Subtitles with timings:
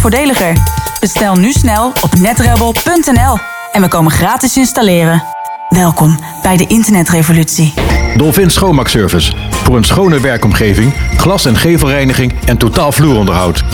[0.00, 0.52] veel voordeliger.
[1.00, 3.38] Bestel nu snel op netrebel.nl
[3.72, 5.22] en we komen gratis installeren.
[5.68, 7.74] Welkom bij de internetrevolutie.
[8.16, 9.32] Dolphin Schoonmaakservice.
[9.50, 13.64] Voor een schone werkomgeving, glas- en gevelreiniging en totaal vloeronderhoud.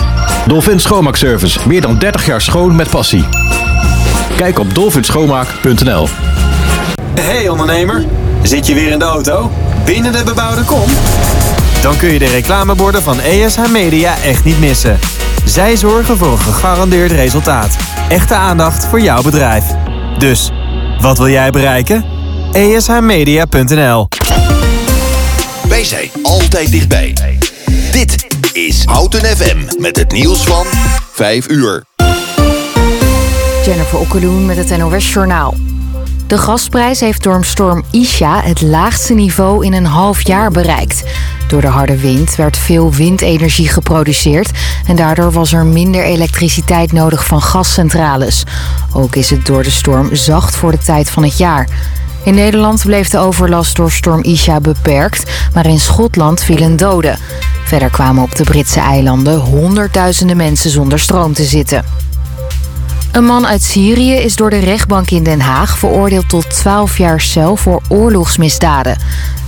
[0.47, 1.59] Dolphin Schoonmaakservice.
[1.69, 3.25] Meer dan 30 jaar schoon met passie.
[4.37, 6.09] Kijk op dolphinschoonmaak.nl
[7.21, 8.05] Hey ondernemer,
[8.43, 9.51] zit je weer in de auto?
[9.85, 10.89] Binnen de bebouwde kom?
[11.83, 14.99] Dan kun je de reclameborden van ESH Media echt niet missen.
[15.45, 17.77] Zij zorgen voor een gegarandeerd resultaat.
[18.09, 19.65] Echte aandacht voor jouw bedrijf.
[20.19, 20.51] Dus,
[21.01, 22.05] wat wil jij bereiken?
[22.53, 24.09] ESHmedia.nl
[25.69, 27.15] Wij zijn altijd dichtbij.
[27.93, 30.67] Dit is Houten FM met het nieuws van
[31.13, 31.85] 5 uur.
[33.65, 35.55] Jennifer Okkeloen met het NOS Journaal.
[36.27, 41.03] De gasprijs heeft door storm Isha het laagste niveau in een half jaar bereikt.
[41.49, 44.51] Door de harde wind werd veel windenergie geproduceerd...
[44.87, 48.45] en daardoor was er minder elektriciteit nodig van gascentrales.
[48.93, 51.69] Ook is het door de storm zacht voor de tijd van het jaar.
[52.25, 55.31] In Nederland bleef de overlast door storm Isha beperkt...
[55.55, 57.19] maar in Schotland vielen doden.
[57.65, 61.85] Verder kwamen op de Britse eilanden honderdduizenden mensen zonder stroom te zitten.
[63.15, 67.21] Een man uit Syrië is door de rechtbank in Den Haag veroordeeld tot 12 jaar
[67.21, 68.99] cel voor oorlogsmisdaden.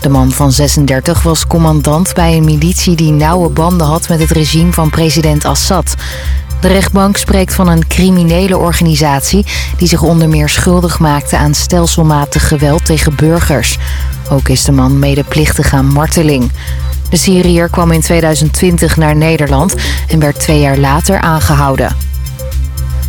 [0.01, 4.31] De man van 36 was commandant bij een militie die nauwe banden had met het
[4.31, 5.95] regime van president Assad.
[6.61, 12.49] De rechtbank spreekt van een criminele organisatie die zich onder meer schuldig maakte aan stelselmatig
[12.49, 13.79] geweld tegen burgers.
[14.31, 16.51] Ook is de man medeplichtig aan marteling.
[17.11, 19.75] De Syriër kwam in 2020 naar Nederland
[20.09, 22.16] en werd twee jaar later aangehouden.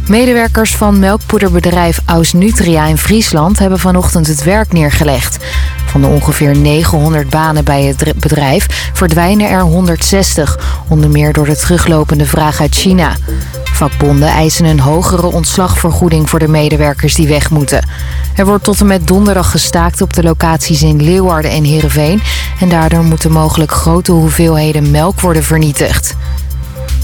[0.07, 5.37] Medewerkers van melkpoederbedrijf Aus Nutria in Friesland hebben vanochtend het werk neergelegd.
[5.85, 11.55] Van de ongeveer 900 banen bij het bedrijf verdwijnen er 160, onder meer door de
[11.55, 13.15] teruglopende vraag uit China.
[13.63, 17.87] Vakbonden eisen een hogere ontslagvergoeding voor de medewerkers die weg moeten.
[18.35, 22.21] Er wordt tot en met donderdag gestaakt op de locaties in Leeuwarden en Heerenveen...
[22.59, 26.15] en daardoor moeten mogelijk grote hoeveelheden melk worden vernietigd.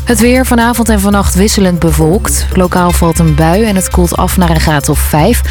[0.03, 2.45] Het weer vanavond en vannacht wisselend bewolkt.
[2.53, 5.41] Lokaal valt een bui en het koelt af naar een graad of 5.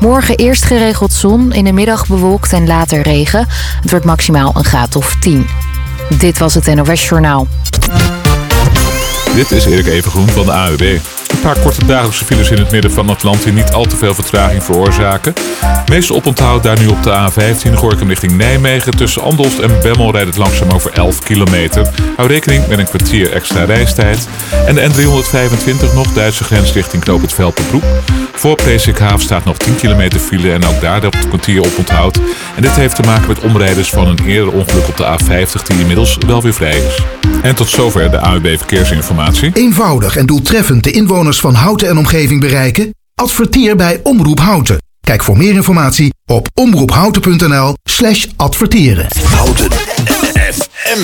[0.00, 3.46] Morgen eerst geregeld zon, in de middag bewolkt en later regen.
[3.80, 5.46] Het wordt maximaal een graad of 10.
[6.18, 7.46] Dit was het NOS Journaal.
[9.34, 11.00] Dit is Erik Evengroen van de AUB.
[11.30, 13.96] Een paar korte dagelijkse files in het midden van het land die niet al te
[13.96, 15.32] veel vertraging veroorzaken.
[15.90, 18.96] Meeste oponthoud daar nu op de A15 Gorkum richting Nijmegen.
[18.96, 21.88] Tussen Andelst en Bemmel rijdt het langzaam over 11 kilometer.
[22.16, 24.28] Hou rekening met een kwartier extra reistijd.
[24.66, 27.84] En de N325 nog Duitse grens richting Knoop het Velpenbroek.
[28.32, 32.20] Voor Presikhaaf staat nog 10 kilometer file en ook daar dat kwartier oponthoud.
[32.56, 35.78] En dit heeft te maken met omrijders van een eerder ongeluk op de A50 die
[35.78, 37.02] inmiddels wel weer vrij is.
[37.42, 39.50] En tot zover de AUB Verkeersinformatie.
[39.54, 42.94] Eenvoudig en doeltreffend de inwoners van Houten en omgeving bereiken?
[43.14, 44.78] Adverteer bij Omroep Houten.
[45.00, 49.06] Kijk voor meer informatie op omroephouten.nl slash adverteren.
[49.24, 49.70] Houten
[50.52, 51.00] FM.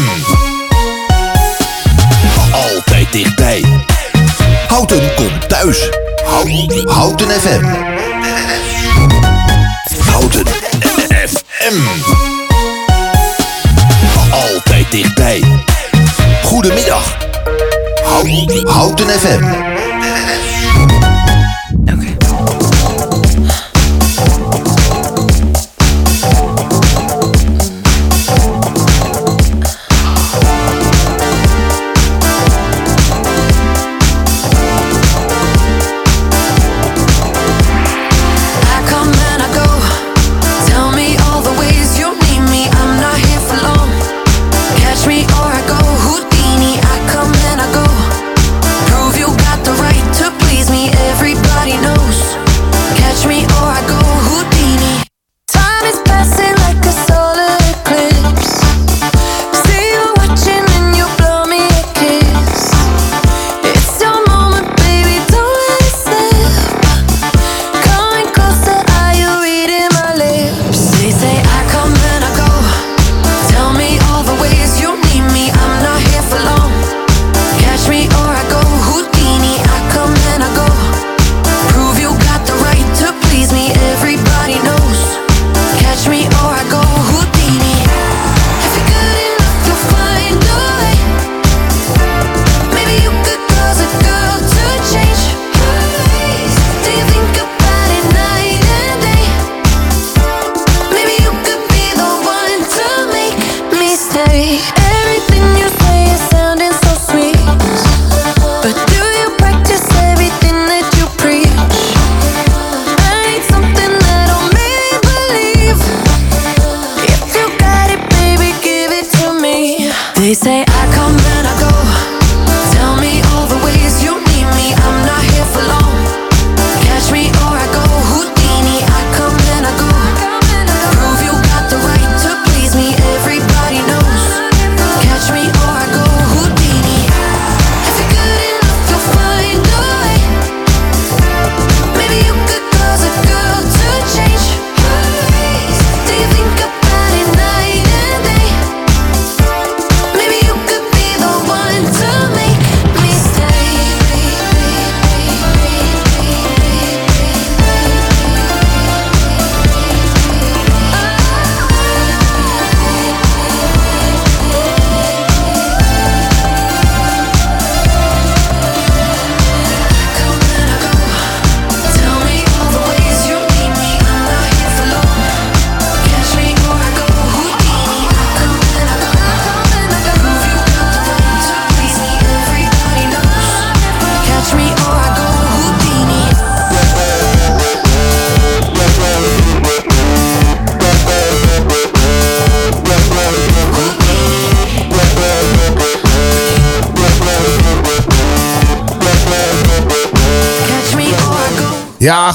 [2.53, 3.65] Altijd dichtbij.
[4.69, 5.89] Houten komt thuis.
[6.25, 7.65] Houten, Houten FM.
[10.11, 10.47] Houten
[11.27, 11.81] FM.
[14.31, 15.65] Altijd dichtbij.
[16.47, 17.03] Goedemiddag.
[18.67, 19.96] Houten, FM.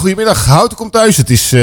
[0.02, 0.46] Goedemiddag.
[0.46, 1.18] Houten komt thuis.
[1.18, 1.54] Het is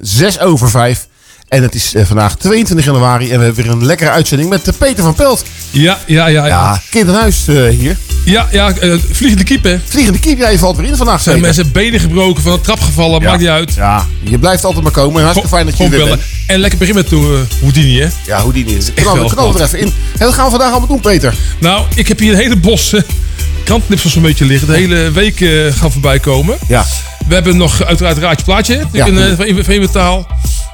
[0.00, 1.06] 6 over 5.
[1.48, 3.30] En het is eh, vandaag 22 januari.
[3.30, 5.44] En we hebben weer een lekkere uitzending met eh, Peter van Pelt.
[5.70, 6.46] Ja, ja, ja.
[6.46, 7.96] Ja, Ja, kind aan huis eh, hier.
[8.24, 8.72] ja, ja
[9.12, 9.78] vliegende kiep, hè.
[9.84, 11.20] Vliegende kiep, jij valt weer in vandaag.
[11.20, 13.26] Zijn mensen benen gebroken, van de trap gevallen, Ja.
[13.28, 13.74] maakt niet uit.
[13.74, 15.16] Ja, je blijft altijd maar komen.
[15.16, 16.22] En hartstikke fijn dat je er weer bent.
[16.46, 18.08] En lekker beginnen met eh, Houdini, hè.
[18.26, 18.94] Ja, hoe die niet is.
[18.94, 19.92] Knal, wel knal er even in.
[20.18, 21.34] En wat gaan we vandaag allemaal doen, Peter?
[21.60, 22.94] Nou, ik heb hier een hele bos
[23.64, 24.68] krantknipsels een beetje liggen.
[24.68, 25.36] De hele week
[25.74, 26.56] gaan voorbij komen.
[26.68, 26.84] Ja.
[27.28, 29.06] We hebben nog uiteraard Raadje Plaatje, Ja.
[29.06, 30.26] in, uh, van Inventaal.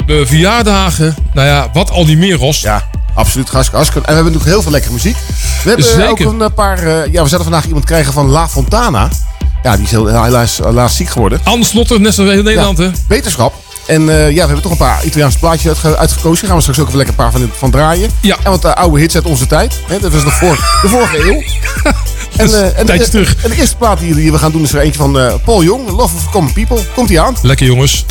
[0.06, 1.14] We hebben verjaardagen.
[1.34, 2.60] Nou ja, wat al niet meer, Ros.
[2.60, 3.49] Ja, absoluut.
[3.50, 3.84] Hartstikke.
[3.84, 5.16] En we hebben natuurlijk heel veel lekkere muziek.
[5.62, 6.10] We hebben eh, Zeker.
[6.26, 6.78] ook een eh, paar...
[6.78, 9.08] eh, ja, we zouden vandaag iemand krijgen van La Fontana.
[9.62, 11.40] Ja, die is heel, helaas, helaas ziek geworden.
[11.43, 12.90] Anders net zoals in Nederland, hè.
[13.08, 13.54] Beterschap.
[13.87, 16.38] En eh, ja, we hebben toch een paar Italiaanse plaatjes uitge- uitgekozen.
[16.40, 18.10] Daar gaan we straks ook even lekker een paar van, van draaien.
[18.20, 18.37] Ja.
[18.44, 19.81] En wat eh, oude hits uit onze tijd.
[19.87, 21.43] Hè, dat was nog voor de vorige eeuw.
[22.37, 23.37] En, en, een tijdje de, terug.
[23.44, 25.62] en de eerste plaat die, die we gaan doen is er eentje van eh, Paul
[25.62, 25.88] Jong.
[25.88, 26.81] Love of Common People.
[26.94, 27.37] Komt die aan?
[27.43, 28.05] Lekker, jongens.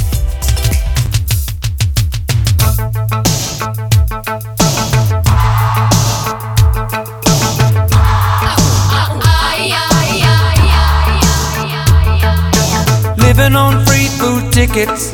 [13.15, 15.11] Living on free food tickets.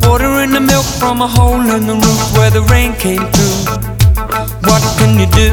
[0.00, 3.58] Watering the milk from a hole in the roof where the rain came through.
[4.62, 5.50] What can you do?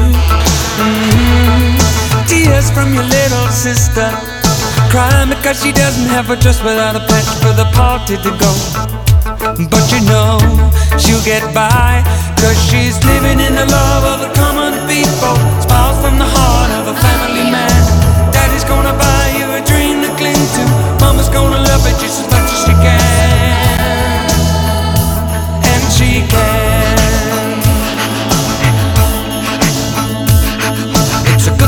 [0.78, 1.85] Mhm.
[2.28, 4.10] Tears from your little sister.
[4.90, 8.52] Crying because she doesn't have a dress without a patch for the party to go.
[9.70, 10.38] But you know
[10.98, 12.02] she'll get by.
[12.36, 15.36] Cause she's living in the love of the common people.
[15.62, 17.80] Smiles from the heart of a family man.
[18.32, 20.62] Daddy's gonna buy you a dream to cling to.
[21.00, 24.36] Mama's gonna love it just as much as she can.
[25.62, 26.65] And she can.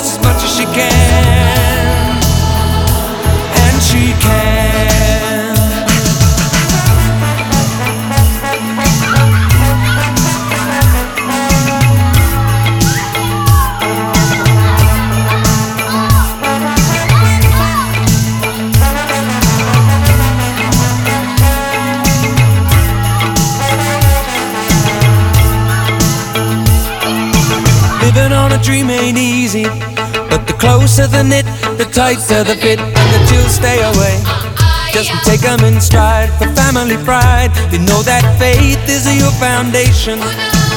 [0.00, 2.20] as much as she can.
[3.54, 4.69] And she can.
[28.62, 29.64] Dream ain't easy,
[30.28, 31.46] but the closer the knit,
[31.78, 34.16] the tighter the fit, and the chills stay away.
[34.92, 37.50] Just take 'em in stride for family pride.
[37.72, 40.18] You know that faith is your foundation.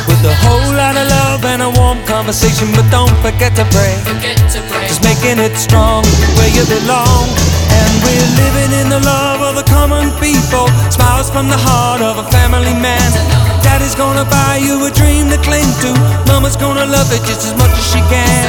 [0.08, 3.96] With a whole lot of love and a warm conversation, but don't forget to pray.
[4.88, 6.04] Just making it strong
[6.38, 7.26] where you belong.
[7.80, 10.70] And we're living in the love of the common people.
[10.92, 13.10] Smiles from the heart of a family man.
[13.84, 15.92] Daddy's gonna buy you a dream to cling to.
[16.32, 18.48] Mama's gonna love it just as much as she can.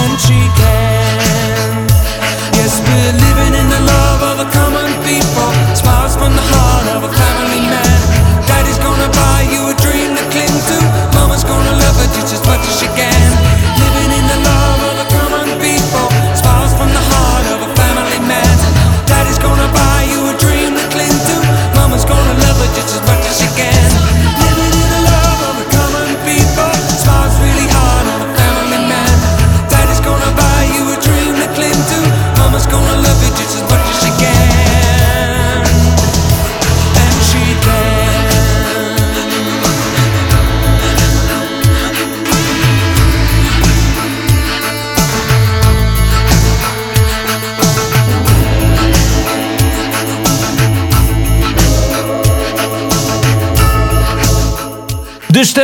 [0.00, 1.88] And she can.
[2.52, 5.48] Yes, we're living in the love of the common people.
[5.72, 7.23] Smiles from the heart of a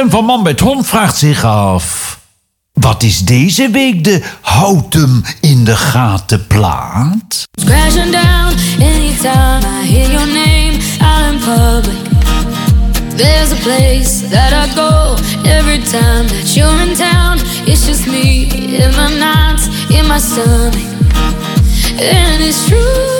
[0.01, 2.19] stem van Man met Hond vraagt zich af...
[2.73, 7.49] Wat is deze week de houten in de gaten plaat?
[7.65, 12.09] Crashing down anytime I hear your name out in public.
[13.17, 15.17] There's a place that I go
[15.49, 17.39] every time that you're in town.
[17.65, 18.47] It's just me
[18.85, 20.91] in my nights, in my stomach.
[21.99, 23.20] And it's true,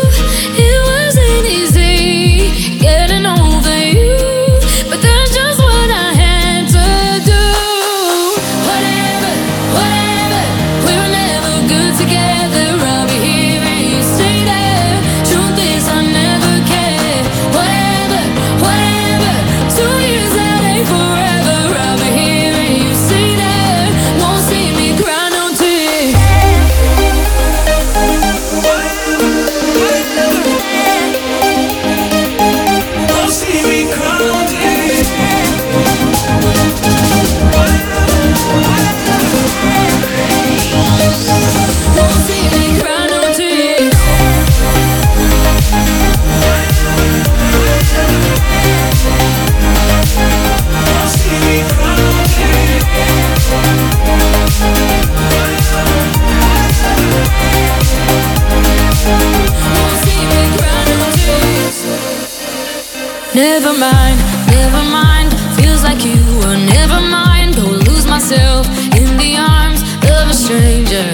[63.41, 64.19] Never mind,
[64.49, 65.33] never mind.
[65.57, 67.57] Feels like you were never mind.
[67.57, 69.81] Go lose myself in the arms
[70.13, 71.09] of a stranger.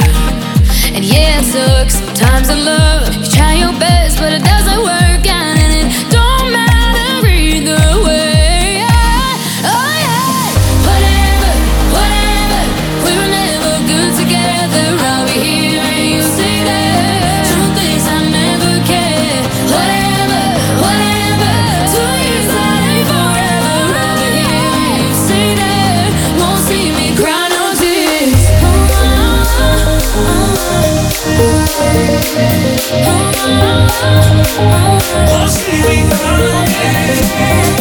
[0.93, 3.16] And yeah, it sucks sometimes in love.
[35.29, 37.76] I'll see me Monday.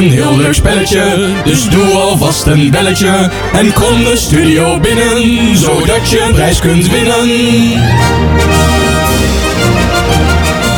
[0.00, 3.30] Een heel leuk spelletje, dus doe alvast een belletje.
[3.52, 7.28] En kom de studio binnen, zodat je een prijs kunt winnen.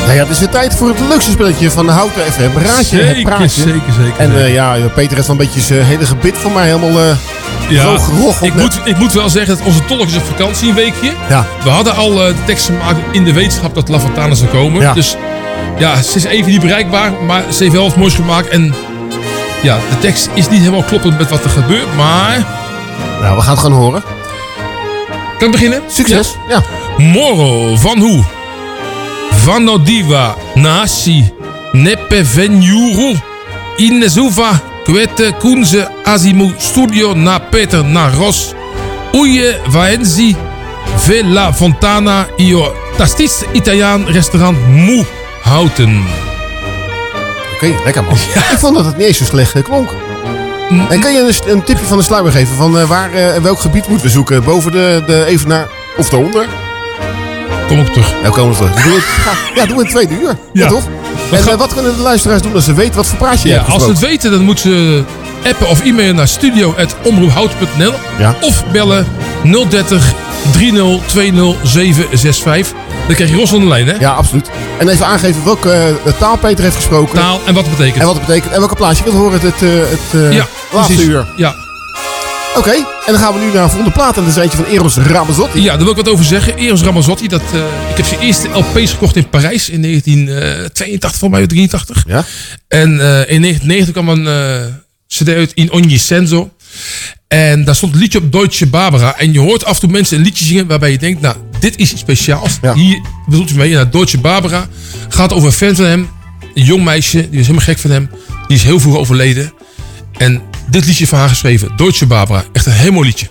[0.03, 2.59] Nou ja, het is weer tijd voor het leukste spelletje van de Houten FM.
[2.59, 3.49] Raadje het Zeker, praatje.
[3.49, 4.19] zeker, zeker.
[4.19, 7.17] En eh, ja, Peter heeft wel een beetje zijn hele gebit van mij helemaal eh
[7.69, 7.97] Ja,
[8.41, 11.11] ik moet, ik moet wel zeggen dat onze tolk is op vakantie een weekje.
[11.29, 11.47] Ja.
[11.65, 14.81] We hadden al eh, de tekst gemaakt in de wetenschap dat La Fontana zou komen.
[14.81, 14.93] Ja.
[14.93, 15.17] Dus
[15.79, 18.49] ja, ze is even niet bereikbaar, maar ze heeft wel wat moois gemaakt.
[18.49, 18.75] En
[19.63, 22.47] ja, de tekst is niet helemaal kloppend met wat er gebeurt, maar...
[23.21, 24.03] Nou, we gaan het gaan horen.
[25.39, 25.83] Kan ik beginnen?
[25.89, 26.37] Succes.
[26.49, 26.63] Ja.
[26.97, 28.25] Moro van hoe?
[29.31, 31.33] Van diva nasi
[31.73, 33.17] neppe venjuru
[33.77, 38.55] in zuva kwete kunze azimu studio na Peter na Ros
[39.13, 40.37] Uye vaenzi
[40.97, 45.05] Villa Fontana io tastis Italiaan restaurant Moe
[45.43, 46.32] Houten.
[47.63, 48.13] Oké, lekker man.
[48.53, 49.91] Ik vond dat het niet eens zo slecht eh, klonk.
[50.89, 53.61] En kan je een, een tipje van de sluier geven van eh, waar, eh, welk
[53.61, 54.45] gebied moeten we zoeken?
[54.45, 55.67] Boven de, de Evenaar
[55.97, 56.47] of daaronder?
[57.69, 58.13] Kom ik terug.
[58.23, 58.83] Ja, komen we terug.
[58.85, 59.05] Doe het,
[59.55, 60.27] ja, doe het tweede uur.
[60.29, 60.69] Ja, Ja.
[60.69, 60.85] toch?
[61.33, 63.61] En eh, wat kunnen de luisteraars doen als ze weten wat voor praatje je Ja,
[63.61, 65.05] hebt als ze het weten, dan moeten ze
[65.49, 68.35] appen of e-mailen naar studio.omroephout.nl Ja.
[68.41, 69.07] of bellen
[69.43, 70.13] 030
[70.53, 72.73] 30 20 765.
[73.07, 73.95] Dan krijg je Ros de lijn, hè?
[73.99, 74.51] Ja, absoluut.
[74.79, 75.73] En even aangeven welke
[76.05, 77.15] eh, taal Peter heeft gesproken.
[77.15, 78.01] Taal en wat het betekent.
[78.01, 78.53] En wat het betekent.
[78.53, 81.11] En welke plaats je wilt horen het, het, eh, het eh, Ja, laatste precies.
[81.11, 81.27] uur.
[81.37, 81.55] Ja.
[82.57, 84.17] Oké, en dan gaan we nu naar een volgende plaat.
[84.17, 85.63] En dat is eentje van Eros Ramazzotti.
[85.63, 86.57] ja, daar wil ik wat over zeggen.
[86.57, 87.43] Eros Ramazzotti, dat,
[87.91, 92.05] ik heb zijn eerste LP's gekocht in Parijs in 1982, volgens mij 83.
[92.07, 92.25] Ja.
[92.69, 92.91] En
[93.29, 94.67] in 1990 kwam een eh,
[95.09, 96.51] cd uit in Ogni Senso.
[97.29, 99.19] En daar stond een liedje op Deutsche Barbara.
[99.19, 101.79] En je hoort af en toe mensen een liedje zingen waarbij je denkt, nou, dit
[101.79, 102.59] is iets speciaals.
[102.75, 104.69] Hier bedoelt u mee naar Deutsche Barbara.
[105.09, 106.09] Gaat over een fan van hem.
[106.55, 108.11] Een jong meisje, die is helemaal gek van hem.
[108.47, 109.53] Die is heel vroeg overleden.
[110.19, 111.77] En dit liedje van haar geschreven.
[111.77, 112.45] Deutsche Barbara.
[112.53, 113.29] Echt een heel mooi liedje.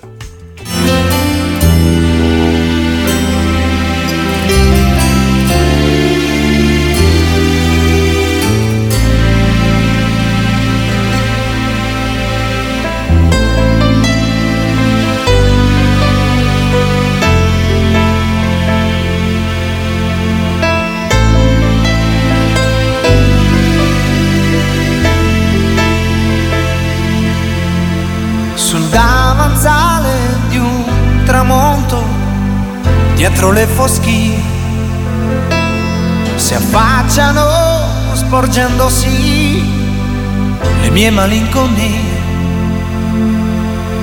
[33.22, 34.36] Dietro le foschie,
[36.38, 37.46] si affacciano
[38.13, 39.63] sporgendosi
[40.82, 42.20] le mie malinconie.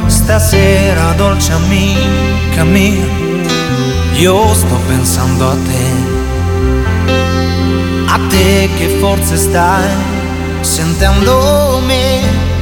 [0.07, 3.05] Stasera, dolce amica mia,
[4.13, 5.87] io sto pensando a te,
[8.07, 9.91] a te che forse stai
[10.61, 12.57] sentendo me.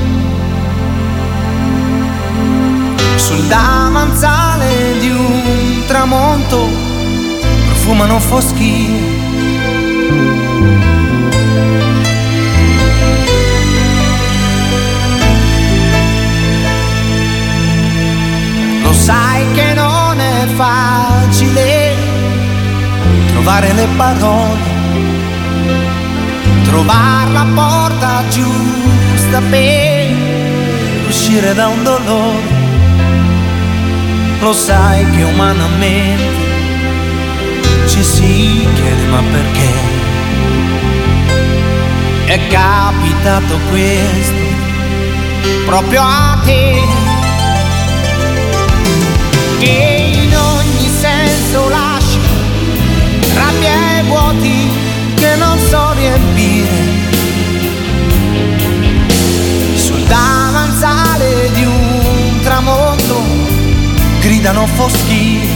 [3.26, 3.95] sul davanzale
[7.86, 8.88] profumano foschie.
[18.82, 21.94] Lo sai che non è facile
[23.28, 24.74] trovare le parole
[26.64, 30.10] trovare la porta giusta per
[31.06, 32.54] uscire da un dolore.
[34.40, 36.45] Lo sai che umanamente
[37.96, 39.72] ci si chiede ma perché?
[42.26, 44.44] È capitato questo
[45.64, 46.82] proprio a te
[49.60, 52.18] che in ogni senso lasci
[53.34, 54.70] rabbia e vuoti
[55.14, 56.68] che non so riempire
[59.74, 63.22] sul davanzale di un tramonto
[64.20, 65.55] gridano foschi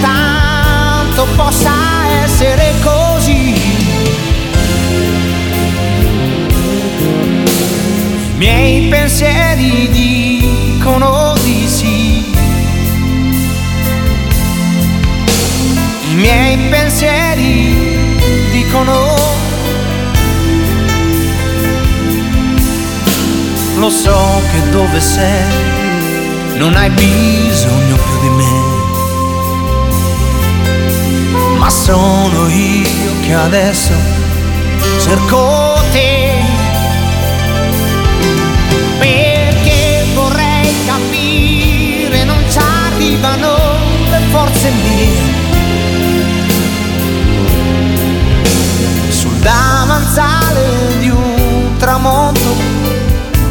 [0.00, 1.72] tanto possa
[2.22, 3.54] essere così.
[8.36, 12.32] Miei pensieri dicono di sì.
[16.10, 18.18] I miei pensieri
[18.50, 19.14] dicono
[23.76, 25.72] lo so che dove sei
[26.56, 28.53] non hai bisogno più di me,
[31.64, 33.94] ma sono io che adesso
[35.00, 36.42] cerco te,
[38.98, 43.56] perché vorrei capire, non ci arrivano
[44.10, 45.08] le forze mie.
[49.08, 52.56] Sul davanzale di un tramonto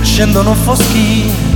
[0.04, 1.53] scendono foschi.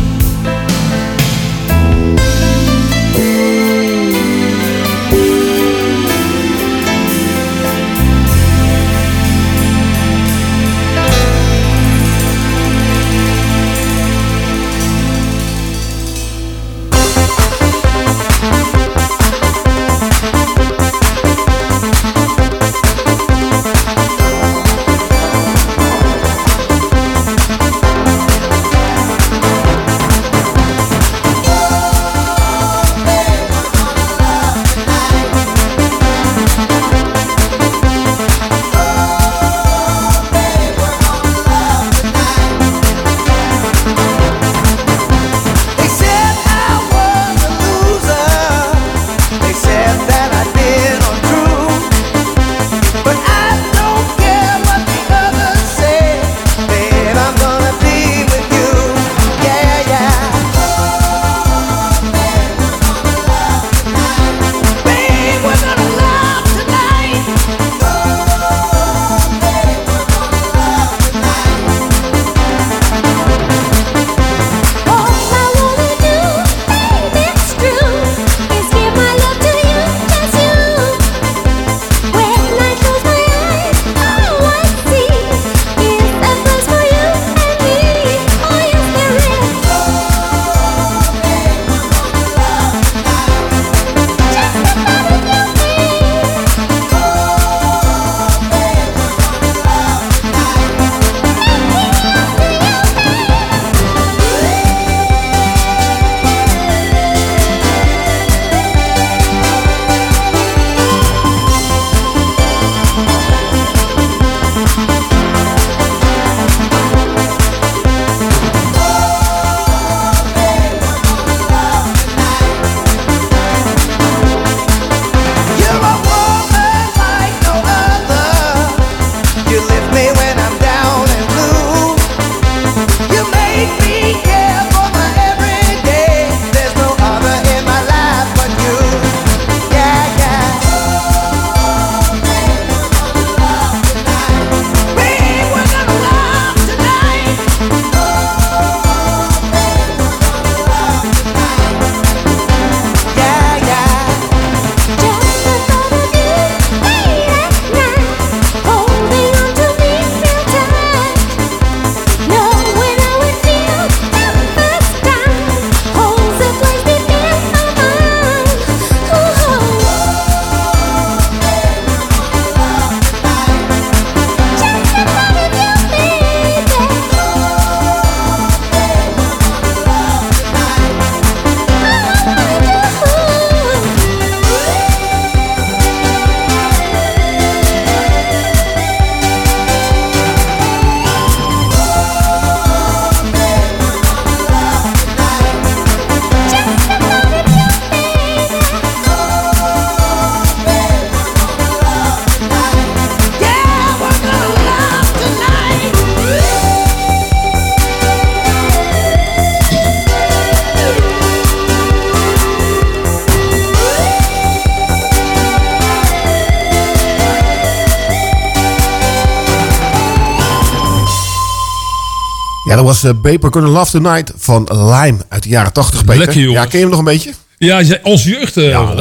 [222.88, 226.18] Was uh, Paper Gonna Love Tonight van Lime uit de jaren 80, Peter.
[226.18, 226.54] Lekker, jongen.
[226.54, 227.32] Ja, ken je hem nog een beetje?
[227.58, 228.58] Ja, onze jeugd.
[228.58, 228.96] eh, Ja.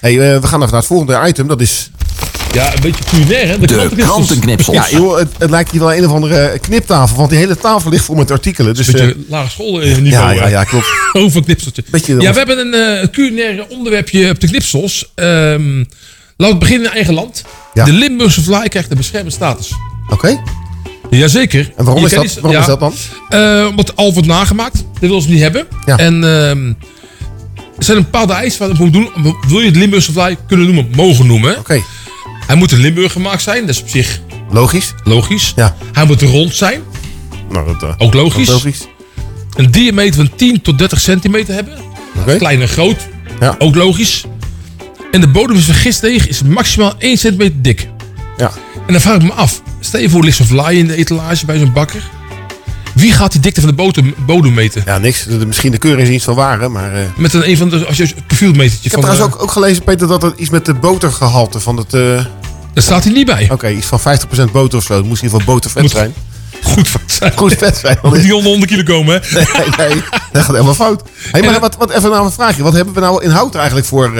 [0.00, 1.46] Hey, eh, we gaan even naar het volgende item.
[1.48, 1.90] Dat is...
[2.52, 3.56] Ja, een beetje culinair, hè?
[4.72, 7.16] Ja, joh, het, het lijkt hier wel een of andere kniptafel.
[7.16, 8.74] Want die hele tafel ligt vol met artikelen.
[8.74, 10.34] Dus, Een beetje eh, lage school eh, niveau.
[10.34, 10.86] Ja, ja, ja, klopt.
[11.12, 11.84] Over knipseltje.
[11.90, 15.12] Beetje ja, we hebben een eh culinair onderwerpje op de knipsels.
[15.14, 15.84] Ehm
[16.36, 17.44] laten we beginnen in eigen land.
[17.74, 17.84] Ja.
[17.84, 19.72] De Limburgse vlaai krijgt een beschermde status.
[20.08, 20.40] Oké.
[21.10, 21.72] Jazeker.
[21.76, 22.92] En waarom Je is dat- waarom is dat dan?
[23.28, 24.74] Eh, omdat al wordt nagemaakt.
[24.74, 25.66] Dat willen ze niet hebben.
[25.86, 25.96] Ja.
[25.96, 26.66] En ehm,
[27.78, 29.10] er zijn een bepaalde eisen wat je moet doen.
[29.48, 31.58] Wil je het Limburgse vlaai kunnen noemen, mogen noemen.
[31.58, 31.82] Oké.
[32.46, 33.60] Hij moet in Limburg gemaakt zijn.
[33.66, 34.94] Dat is op zich Logisch.
[35.04, 35.52] logisch.
[35.56, 35.76] Ja.
[35.92, 36.80] Hij moet rond zijn.
[37.50, 38.46] Nou, dat, eh, Ook logisch.
[38.46, 38.86] dat logisch.
[39.56, 41.78] Een diameter van 10 tot 30 centimeter hebben.
[42.20, 42.36] Oké.
[42.36, 42.96] Klein en groot.
[43.40, 43.54] Ja.
[43.58, 44.24] Ook logisch.
[45.10, 47.88] En de bodem is van gistdeeg is maximaal 1 centimeter dik.
[48.36, 48.50] Ja.
[48.86, 49.62] En dan vraag ik me af.
[49.80, 52.02] Stel je voor, ligt zo'n vlaai in de etalage bij zo'n bakker.
[52.94, 54.82] Wie gaat die dikte van de bodem, bodem meten?
[54.86, 55.26] Ja, niks.
[55.46, 56.94] Misschien de keuring is iets van waar, maar...
[56.94, 59.00] eh, Met een, een van de, als je een profielmetertje Ik heb van...
[59.02, 61.94] trouwens eh, ook, ook gelezen, Peter, dat er iets met de botergehalte van het...
[61.94, 62.24] eh, Daar
[62.82, 63.48] staat hij niet bij.
[63.50, 64.94] Oké, iets van 50% boter of zo.
[64.94, 66.14] Het moest in ieder geval botervet Moet- zijn.
[66.62, 67.32] Goed vet zijn.
[67.36, 67.98] Goed vet zijn.
[68.12, 69.34] Is- niet onder 100 kilo komen, hè?
[69.34, 71.02] Nee, nee, dat gaat helemaal fout.
[71.30, 72.62] Hey, maar wat, wat, even nou een vraagje.
[72.62, 74.12] Wat hebben we nou in hout eigenlijk voor,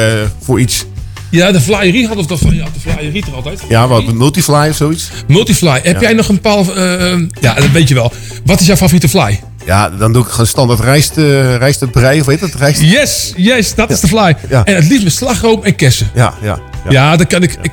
[0.43, 0.85] voor iets?
[1.31, 3.61] Ja, de flyerie had of dat ja, de flyerie er altijd.
[3.69, 5.11] Ja, wat, multifly of zoiets?
[5.27, 5.81] Multifly.
[5.83, 6.01] Heb Ja.
[6.01, 6.73] jij nog een bepaalde...
[6.73, 8.13] eh, ja, dat weet je wel.
[8.45, 9.41] Wat is jouw favoriete fly?
[9.67, 12.55] Ja, dan doe ik gewoon standaard rijst, eh rijst het brei, of weet het?
[12.55, 12.81] Rijst...
[12.81, 14.37] Yes, yes, dat is de fly.
[14.49, 14.65] Ja.
[14.65, 16.11] En het liefst met slagroom en kersen.
[16.15, 16.59] Ja, ja.
[16.85, 17.17] Ja, ja.
[17.17, 17.73] dat kan ik, ik.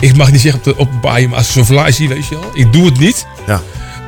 [0.00, 2.26] Ik mag niet zeggen op de op baai, maar als ik zo'n fly zie, weet
[2.28, 2.50] je wel.
[2.54, 3.26] Ik doe het niet.
[3.46, 3.60] Ja.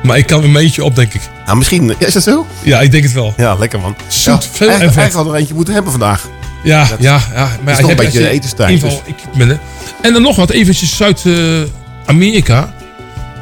[0.03, 1.21] Maar ik kan een beetje op, denk ik.
[1.45, 1.93] Nou, misschien...
[1.97, 2.45] Is dat zo?
[2.63, 3.33] Ja, ik denk het wel.
[3.37, 3.95] Ja, lekker man.
[4.07, 4.81] Zoet, ja, veel en vet.
[4.81, 6.27] eigenlijk hadden we er eentje moeten hebben vandaag.
[6.63, 7.49] Ja, Dat- ja, ja.
[7.63, 8.93] Maar is je een beetje je etenstijd, dus.
[9.05, 9.59] ik ben er.
[10.01, 12.73] En dan nog wat, eventjes Zuid-Amerika.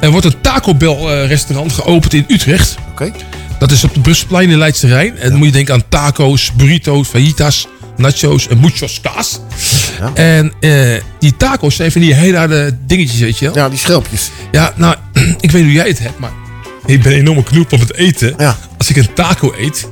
[0.00, 2.76] er wordt een Taco Bell eh, restaurant geopend in Utrecht.
[2.90, 3.12] Oké.
[3.58, 5.18] Dat is op de Brusselplein in Leidse Rijn.
[5.18, 9.40] En dan moet je denken aan taco's, burritos, fajitas, nachos en muchos kaas.
[10.00, 10.10] Ja.
[10.14, 13.54] En eh, die taco's zijn van die hele harde dingetjes, weet je wel.
[13.54, 14.30] Ja, die schelpjes.
[14.52, 14.94] Ja, nou,
[15.40, 16.32] ik weet hoe jij het hebt, maar
[16.86, 18.34] ik ben een enorme knoep op het eten.
[18.38, 18.56] Ja.
[18.78, 19.88] Als ik een taco eet,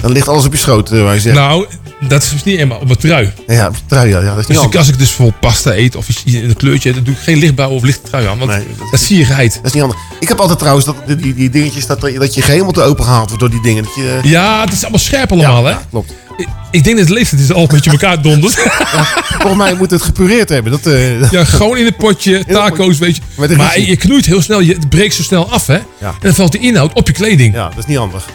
[0.00, 1.36] Dan ligt alles op je schoot, eh, waar je zegt.
[1.36, 1.66] nou,
[2.08, 3.32] dat is niet helemaal op mijn trui.
[3.46, 5.74] ja, op trui, ja, ja, dat is niet Dus ik, als ik dus bijvoorbeeld pasta
[5.74, 8.38] eet of iets in een kleurtje, dan doe ik geen lichtblauw of lichte trui aan.
[8.38, 9.54] Want Nee, dat, zie je geheid.
[9.54, 10.00] Dat is niet handig.
[10.20, 13.28] Ik heb altijd trouwens dat, die, die dingetjes dat, dat je geheel te open gehaald
[13.28, 13.82] wordt door die dingen.
[13.82, 15.70] Dat je, Ja, het is allemaal scherp allemaal, hè?
[15.70, 16.14] ja, klopt.
[16.36, 18.54] Ik, ik denk dat het leeftijd is al met je elkaar dondert.
[19.40, 20.72] Volgens mij moet het gepureerd hebben.
[20.72, 23.22] Dat, eh, ja, gewoon in het potje, taco's, weet je.
[23.36, 25.74] Een Maar je knoeit heel snel, je het breekt zo snel af, hè?
[25.74, 25.82] Ja.
[26.00, 27.54] En dan valt de inhoud op je kleding.
[27.54, 28.26] ja, dat is niet handig.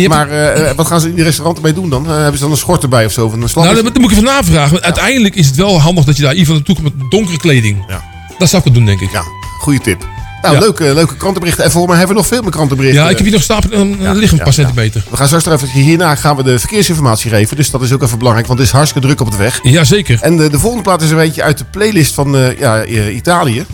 [0.00, 2.06] Hebt Maar eh, eh, wat gaan ze in die restaurant ermee doen dan?
[2.06, 3.28] Eh, hebben ze dan een schort erbij of zo?
[3.28, 3.64] Van een slag?
[3.64, 4.82] Nou, dat, moet ik even navragen.
[4.82, 7.84] Uiteindelijk is het wel handig dat je daar geval naartoe komt met donkere kleding.
[7.88, 8.02] Ja.
[8.38, 9.12] Dat zou ik het doen, denk ik.
[9.12, 9.22] Ja,
[9.58, 10.06] goede tip.
[10.42, 10.60] Nou, Ja.
[10.60, 11.64] leuke, leuke krantenberichten.
[11.64, 13.02] En volgens mij hebben we nog veel meer krantenberichten.
[13.02, 14.50] Ja, ik heb hier nog stapel, liggen een ja, paar ja.
[14.50, 15.04] centimeter.
[15.10, 17.56] We gaan straks even, hierna gaan we de verkeersinformatie geven.
[17.56, 19.60] Dus dat is ook even belangrijk, want het is hartstikke druk op de weg.
[19.62, 20.18] Jazeker.
[20.20, 23.66] En de, de volgende plaat is een beetje uit de playlist van ja, Italië.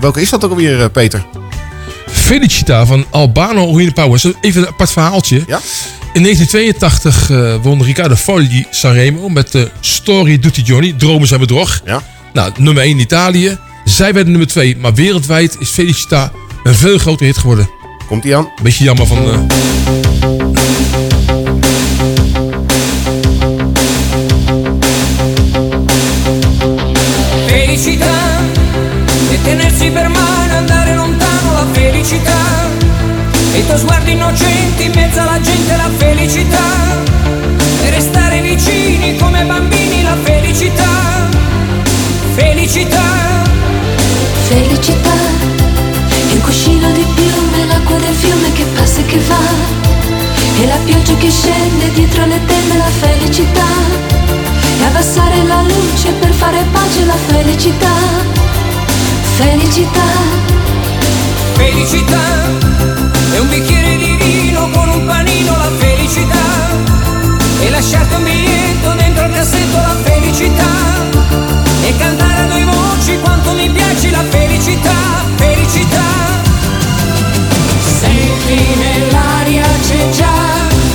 [0.00, 1.26] Welke is dat ook alweer, Peter?
[2.28, 4.18] Felicita van Albano Ruine Power.
[4.18, 5.36] Zo Even een apart verhaaltje.
[5.46, 5.60] Ja?
[6.12, 10.94] In 1982 eh, won Riccardo Fogli Sanremo met de Story Tutti Johnny.
[10.98, 11.80] Dromen zijn bedrog.
[11.84, 12.02] Ja.
[12.32, 13.58] Nou, nummer 1 in Italië.
[13.84, 14.76] Zij werden nummer 2.
[14.76, 17.70] Maar wereldwijd is Felicita een veel grotere hit geworden.
[18.08, 18.48] Komt die aan?
[18.62, 19.18] Beetje jammer van...
[19.30, 19.38] eh,
[27.46, 28.40] Felicità
[29.32, 30.27] e tenersi per mano
[32.08, 32.70] felicità.
[33.52, 36.66] E i tuoi sguardi innocenti in mezzo alla gente la felicità.
[37.82, 41.28] E restare vicini come bambini la felicità.
[42.34, 43.26] Felicità.
[44.48, 45.16] Felicità,
[46.32, 49.44] un cuscino di piume, l'acqua del fiume che passa e che va,
[50.62, 53.66] e la pioggia che scende dietro le tende, la felicità,
[54.80, 57.92] e abbassare la luce per fare pace, la felicità,
[59.36, 60.57] felicità,
[61.70, 62.24] felicità.
[63.32, 66.46] È un bicchiere di vino con un panino la felicità.
[67.60, 70.72] E lasciarti un biglietto dentro il cassetto la felicità.
[71.84, 74.96] E cantare a due voci quanto mi piace la felicità,
[75.36, 76.06] felicità.
[78.00, 80.38] Senti nell'aria c'è già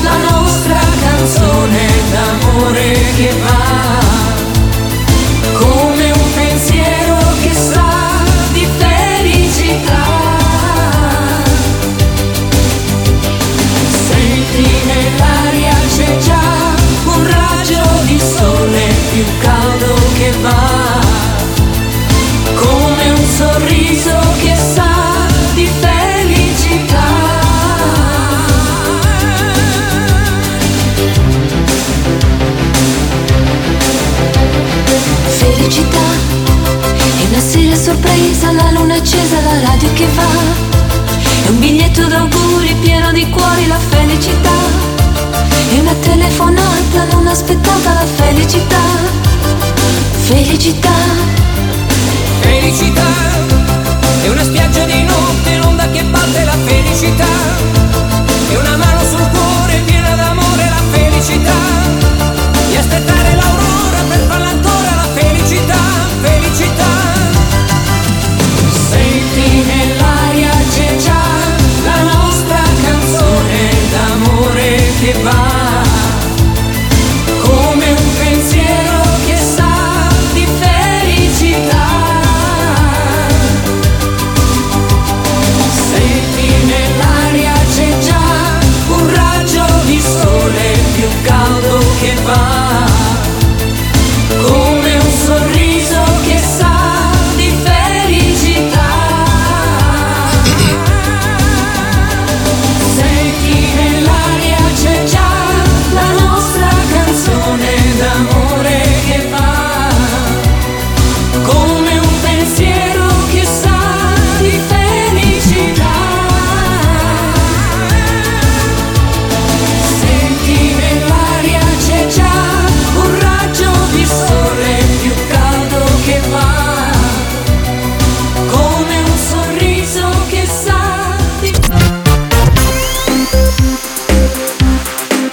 [0.01, 4.22] la nostra canzone d'amore che va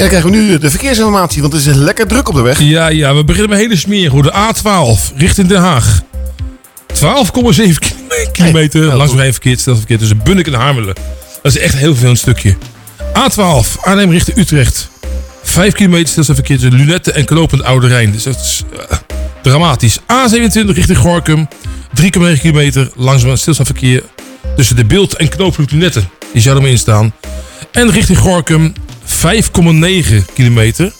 [0.00, 2.60] dan krijgen we nu de verkeersinformatie, want het is lekker druk op de weg.
[2.60, 4.22] Ja, ja, we beginnen met hele smerig.
[4.22, 6.02] De A12 richting Den Haag.
[6.94, 10.94] 12,7 kilometer langs rijverkeer, stelverkeer tussen Bunnik en Harmelen.
[11.42, 12.56] Dat is echt heel veel een stukje.
[13.02, 14.88] A12 Arnhem richting Utrecht.
[15.42, 18.12] 5 kilometer stilstaanverkeer tussen Lunetten en Knopend Oude Rijn.
[18.12, 18.96] Dus dat is eh,
[19.42, 19.98] dramatisch.
[20.00, 21.48] A27 richting Gorkum.
[22.02, 24.02] 3,9 kilometer langzaam stilstaanverkeer
[24.56, 26.08] tussen de Beeld en Knoopend Lunetten.
[26.32, 27.12] Die zou ermee in staan.
[27.70, 28.72] En richting Gorkum
[29.10, 30.92] 5,9 kilometer.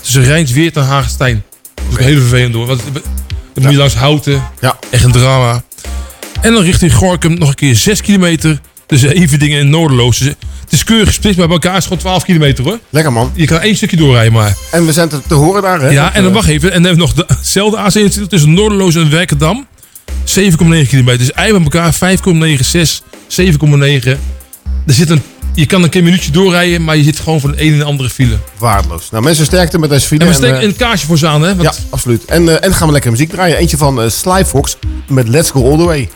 [0.00, 1.42] Tussen Rijnsweert en Haagstein.
[1.74, 2.66] Dat is ook heel vervelend hoor.
[2.66, 2.82] Want
[3.54, 4.42] dan moet je langs Houten.
[4.60, 4.78] Ja.
[4.90, 5.62] Echt een drama.
[6.40, 8.60] En dan richting Gorkum nog een keer 6 kilometer.
[8.86, 10.18] Tussen Everdingen en Noorderloos.
[10.18, 10.28] Dus
[10.64, 12.78] het is keurig gesplitst, maar bij elkaar is gewoon 12 kilometer hoor.
[12.90, 13.32] Lekker man.
[13.34, 14.56] Je kan één stukje doorrijden maar.
[14.70, 15.88] En we zijn te, te horen daar, hè?
[15.88, 16.72] Ja, Dat, en dan eh, wacht even.
[16.72, 19.66] En dan hebben we nog dezelfde A27 tussen Noorderloos en Werkendam.
[20.24, 20.56] 7,9
[20.88, 21.18] kilometer.
[21.18, 24.18] Dus eigenlijk bij elkaar 5,96, 7,9.
[24.86, 25.22] Er zit een,
[25.54, 27.78] je kan een keer een minuutje doorrijden, maar je zit gewoon van de een en
[27.78, 28.38] de andere file.
[28.58, 29.10] Waardeloos.
[29.10, 30.26] Nou, mensen sterkte met deze video.
[30.26, 31.56] En we steken eh, een kaarsje voor ze aan, hè?
[31.56, 32.24] Want Ja, absoluut.
[32.24, 33.56] En, eh, en gaan we lekker muziek draaien.
[33.56, 34.76] Eentje van eh Sly Fox
[35.08, 36.08] met Let's Go All The Way.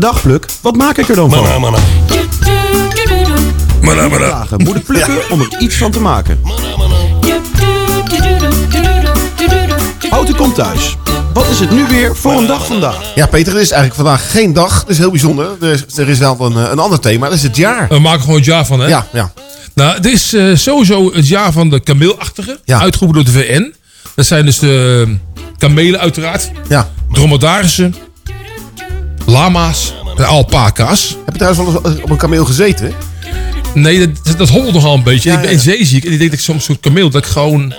[0.00, 1.44] De dag pluk, wat maak ik er dan van?
[4.18, 6.40] Dagen moet ik plukken om er iets van te maken.
[10.10, 10.96] Houten komt thuis.
[11.32, 13.14] Wat is het nu weer voor een dag vandaag?
[13.14, 14.80] Ja, Peter, het is eigenlijk vandaag geen dag.
[14.80, 15.50] Dat is heel bijzonder.
[15.60, 17.26] Er is, er is wel een, eh, een ander thema.
[17.26, 17.88] Dat is het jaar.
[17.88, 18.86] We maken gewoon het jaar van, hè?
[18.86, 19.32] Ja, ja.
[19.74, 22.60] Nou, het is eh, sowieso het jaar van de kameelachtige.
[22.66, 23.74] Uitgeroepen door de VN.
[24.14, 26.50] Dat zijn dus de eh, kamelen uiteraard.
[26.68, 26.88] Ja.
[27.12, 27.94] Dromedarissen.
[29.28, 29.94] Lama's.
[30.16, 31.08] En alpaca's.
[31.24, 32.92] Heb je trouwens wel eens op een kameel gezeten?
[33.74, 35.32] Nee, dat, dat hobbelt nogal een beetje.
[35.32, 36.04] ik ben zeeziek.
[36.04, 37.74] En ik denk dat ik soms zo'n kameel, dat ik gewoon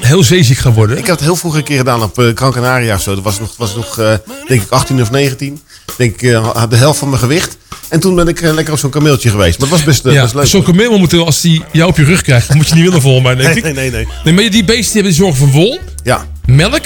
[0.00, 0.98] heel zeeziek ga worden.
[0.98, 3.14] Ik heb het heel vroeg een keer gedaan op uh, Gran Canaria of zo.
[3.14, 4.14] Dat was nog, was nog eh,
[4.48, 5.60] denk ik 18 of 19.
[5.96, 7.56] Denk ik, uh, had de helft van mijn gewicht.
[7.88, 9.58] En toen ben ik eh, lekker op zo'n kameeltje geweest.
[9.58, 10.46] Maar het was best, eh, Ja, best leuk.
[10.46, 13.24] zo'n kameel momenteel, als die jou op je rug krijgt, moet je niet willen volgens
[13.24, 13.62] mij, denk Nee, ik.
[13.64, 14.06] nee, nee, nee.
[14.24, 16.26] Nee, maar die beesten die hebben de zorg voor wol, Ja.
[16.46, 16.84] melk,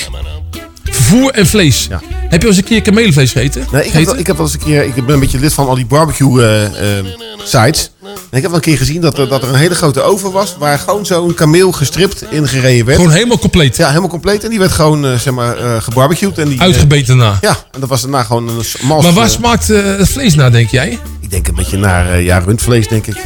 [1.07, 1.89] vervoer en vlees.
[2.29, 3.67] Heb je al eens een keer kamelenvlees gegeten?
[3.73, 5.53] Nee, ik, heb wel, ik heb wel eens een keer, ik ben een beetje lid
[5.53, 7.05] van al die barbecue eh, eh,
[7.45, 7.91] sites.
[8.03, 10.33] En ik heb wel een keer gezien dat er, dat er een hele grote oven
[10.33, 10.57] was.
[10.59, 12.99] Waar gewoon zo'n kameel gestript in gereden werd.
[12.99, 13.77] Gewoon helemaal compleet?
[13.77, 14.45] Ja, helemaal compleet.
[14.45, 16.39] En die werd gewoon, eh, zeg maar, eh gebarbecued.
[16.39, 17.39] En die, Uitgebeten daarna?
[17.41, 19.03] ja, en dat was daarna gewoon een mals.
[19.03, 20.99] Maar waar smaakt het vlees naar, denk jij?
[21.21, 23.17] Ik denk een beetje naar ja, rundvlees, denk ik.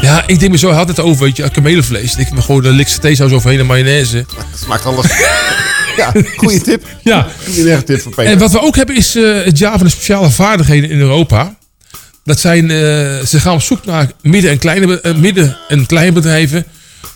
[0.00, 0.26] Ja.
[0.26, 2.16] ik denk me zo had het over, weet je, kamelenvlees.
[2.16, 4.16] Ik heb gewoon de likse theesaus overheen en mayonaise.
[4.36, 5.06] Dat smaakt alles.
[5.96, 6.84] ja, goede tip.
[7.02, 7.26] Ja.
[7.54, 8.32] Goede tip van Peter.
[8.32, 11.54] En wat we ook hebben is eh, het jaar van de speciale vaardigheden in Europa.
[12.24, 12.76] Dat zijn, eh,
[13.26, 16.64] ze gaan op zoek naar midden- en kleine, eh, midden- en kleine bedrijven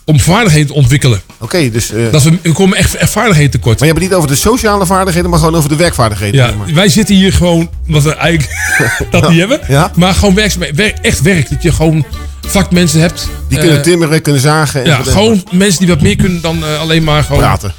[0.04, 1.20] om vaardigheden te ontwikkelen.
[1.38, 1.92] Oké, dus...
[1.92, 3.78] eh, Dat we, we komen echt, echt vaardigheden tekort.
[3.78, 6.40] Maar je hebt het niet over de sociale vaardigheden, maar gewoon over de werkvaardigheden.
[6.46, 6.74] Ja, maar.
[6.74, 8.58] wij zitten hier gewoon, wat we eigenlijk
[9.10, 9.60] dat niet hebben.
[9.68, 9.90] Ja.
[9.96, 10.54] Maar gewoon werk,
[11.02, 11.50] echt werk.
[11.50, 12.04] Dat je gewoon
[12.46, 13.28] vakmensen hebt.
[13.48, 14.80] Die kunnen timmeren, kunnen zagen.
[14.80, 17.72] En Ja, gewoon mensen die wat meer kunnen dan alleen maar gewoon Praten.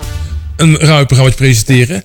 [0.58, 2.02] Een ruimprogramma presenteren.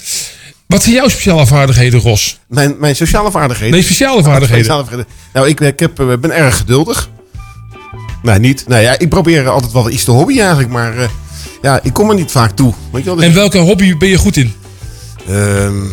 [0.67, 2.39] Wat zijn jouw speciale vaardigheden, Ros?
[2.49, 3.75] Mijn, mijn sociale vaardigheden.
[3.75, 4.65] Nee, speciale vaardigheden.
[4.65, 5.19] Sociale vaardigheden.
[5.33, 7.11] Nou, ik, ik heb, eh, ben erg geduldig.
[8.23, 8.65] Nee, niet.
[8.69, 11.09] Nee, ja, ik probeer altijd wel iets te hobby eigenlijk, maar eh,
[11.63, 12.75] ja, ik kom er niet vaak toe.
[12.93, 13.17] Weet je wel?
[13.19, 14.53] Dus- En welke hobby ben je goed in?
[15.29, 15.85] Ehm,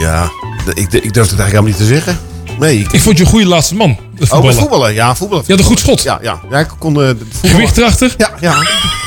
[0.00, 0.30] ja,
[0.74, 2.18] ik, ik durf het eigenlijk helemaal niet te zeggen.
[2.58, 3.88] Nee, ik, Ik vond je een goede laatste man.
[4.14, 4.54] Het Oh, voetballen.
[4.54, 4.94] voetballen.
[4.94, 5.44] Ja, voetballen.
[5.46, 6.02] Je had een goed schot.
[6.02, 6.40] Ja, ja.
[6.50, 7.18] ja ik kon voetballen.
[7.42, 8.14] Gewicht erachter?
[8.16, 8.56] Ja, ja.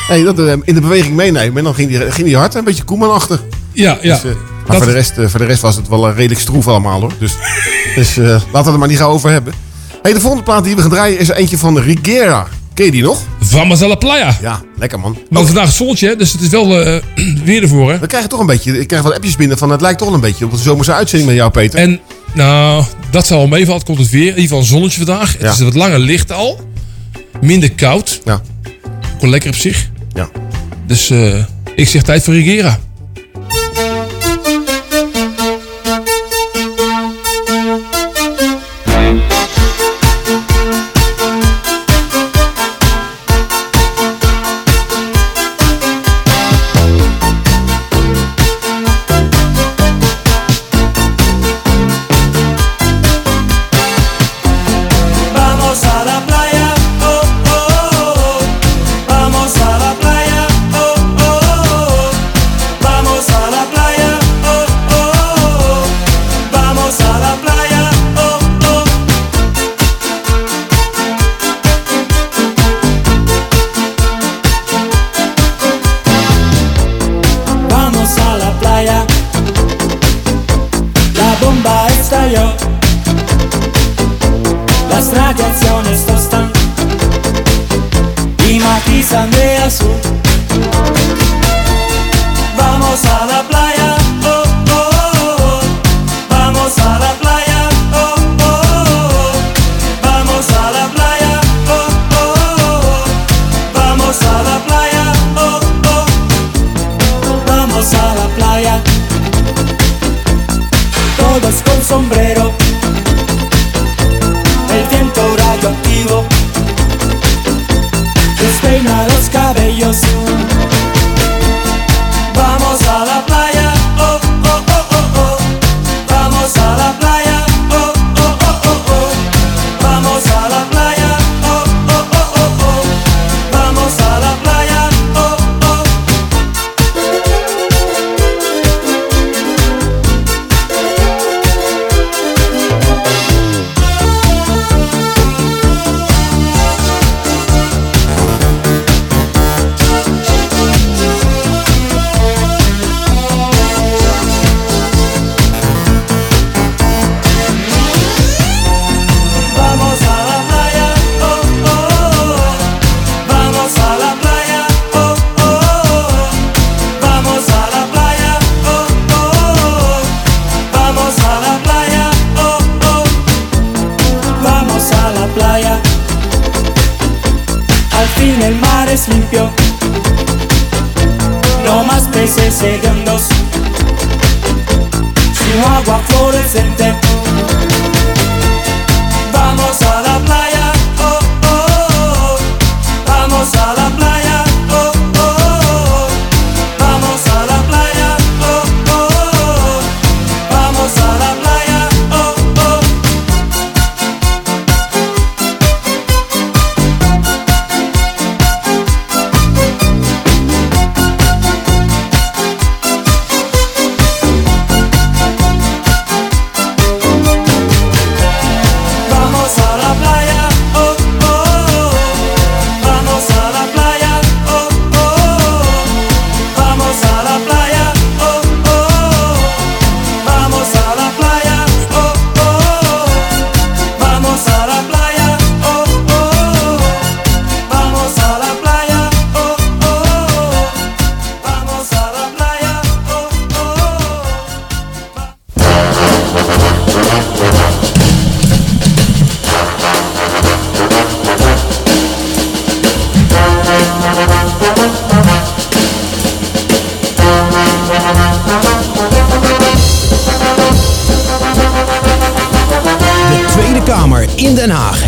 [0.10, 1.58] Nee, dat, eh, in de beweging meenemen.
[1.58, 3.40] En dan ging die, ging die hard, een beetje koeman achter.
[3.72, 4.14] Ja, ja.
[4.14, 4.36] Dus, eh, maar
[4.68, 7.12] Dat- voor, de rest, eh, voor de rest was het wel redelijk stroef allemaal hoor.
[7.20, 7.34] Dus,
[7.96, 9.54] dus laten we het er maar niet gauw over hebben.
[10.02, 12.48] Hey, de volgende plaat die we gaan draaien is eentje van Rigera.
[12.74, 13.22] Ken je die nog?
[13.40, 14.38] Vamos a la playa.
[14.42, 15.18] Ja, lekker man.
[15.30, 17.02] Want vandaag is zonnetje, hè, dus het is wel eh,
[17.46, 17.92] weer ervoor.
[17.92, 18.00] Hè?
[18.00, 20.16] We krijgen toch een beetje, ik krijg wat appjes binnen van het lijkt toch wel
[20.18, 21.80] een beetje op een zomerse uitzending met jou Peter.
[21.80, 22.00] En
[22.34, 23.84] nou, dat zal wel meevallen.
[23.84, 24.22] Komt het weer.
[24.22, 25.36] In ieder geval een zonnetje vandaag.
[25.40, 26.60] Het is wat langer licht al.
[27.42, 28.22] Minder koud.
[28.26, 28.42] Ja.
[29.14, 29.90] Gewoon lekker op zich.
[30.90, 32.80] Dus eh, ik zeg tijd voor Rigera.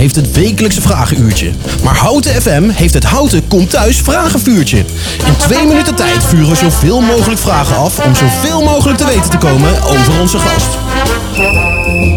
[0.02, 1.52] Heeft het wekelijkse vragenuurtje.
[1.84, 4.78] Maar Houten FM heeft het Houten Komt Thuis vragenvuurtje.
[5.26, 9.30] In twee minuten tijd vuren we zoveel mogelijk vragen af om zoveel mogelijk te weten
[9.30, 10.78] te komen over onze gast.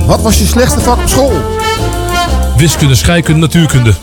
[0.07, 1.33] Wat was je slechtste vak op school?
[2.57, 3.95] Wiskunde, scheikunde, natuurkunde.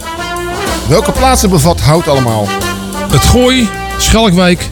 [0.87, 2.47] Welke plaatsen bevat hout allemaal?
[3.11, 4.69] Het Gooi, Schalkwijk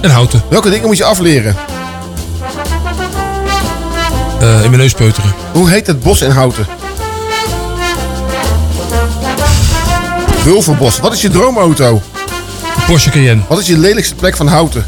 [0.00, 0.42] en Houten.
[0.48, 1.56] Welke dingen moet je afleren?
[4.40, 5.34] Eh, in mijn neus peuteren.
[5.52, 6.66] Hoe heet het bos in Houten?
[10.44, 10.98] Wulverbos.
[10.98, 12.02] Wat is je droomauto?
[12.86, 13.42] Porsche Cayenne.
[13.48, 14.86] Wat is je lelijkste plek van Houten?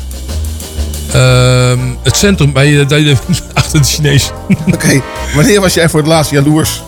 [1.13, 3.17] Ehm, het centrum bij eh, de,
[3.55, 4.31] achter de Chinees.
[4.75, 5.03] Oké,
[5.35, 6.83] wanneer was jij voor het laatst jaloers?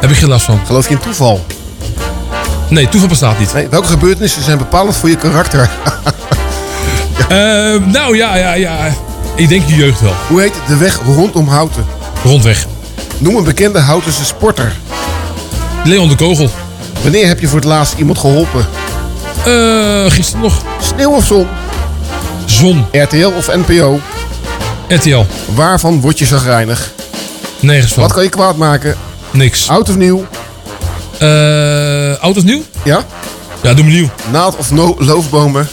[0.00, 0.60] Heb ik geen last van.
[0.66, 1.44] Geloof je in toeval?
[2.68, 3.52] Nee, toeval bestaat niet.
[3.52, 5.70] Nee, welke gebeurtenissen zijn bepalend voor je karakter?
[7.28, 8.76] Ehm, nou ja, ja, ja.
[9.34, 10.14] Ik denk je jeugd wel.
[10.28, 11.86] Hoe heet de weg rondom Houten?
[12.24, 12.66] Rondweg.
[13.18, 14.76] Noem een bekende Houtense sporter.
[15.84, 16.50] Leon de Kogel.
[17.02, 18.66] Wanneer heb je voor het laatst iemand geholpen?
[19.44, 20.62] Eh, gisteren nog.
[20.80, 21.46] Sneeuw of zon?
[22.44, 22.86] Zon.
[22.92, 24.00] RTL of NPO?
[24.88, 25.24] RTL.
[25.54, 26.90] Waarvan word je zagrijnig?
[27.60, 28.02] Nergens van.
[28.02, 28.96] Wat kan je kwaad maken?
[29.30, 29.68] Niks.
[29.68, 30.26] Oud of nieuw?
[31.18, 32.62] Eh, auto's nieuw?
[32.84, 33.04] Ja?
[33.62, 34.08] Ja, doe me nieuw.
[34.30, 35.68] Naald of no loofbomen?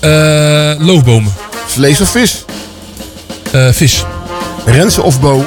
[0.00, 1.34] Eh, loofbomen.
[1.66, 2.44] Vlees of vis?
[3.50, 4.04] Eh, vis.
[4.64, 5.44] Rensen of Bo?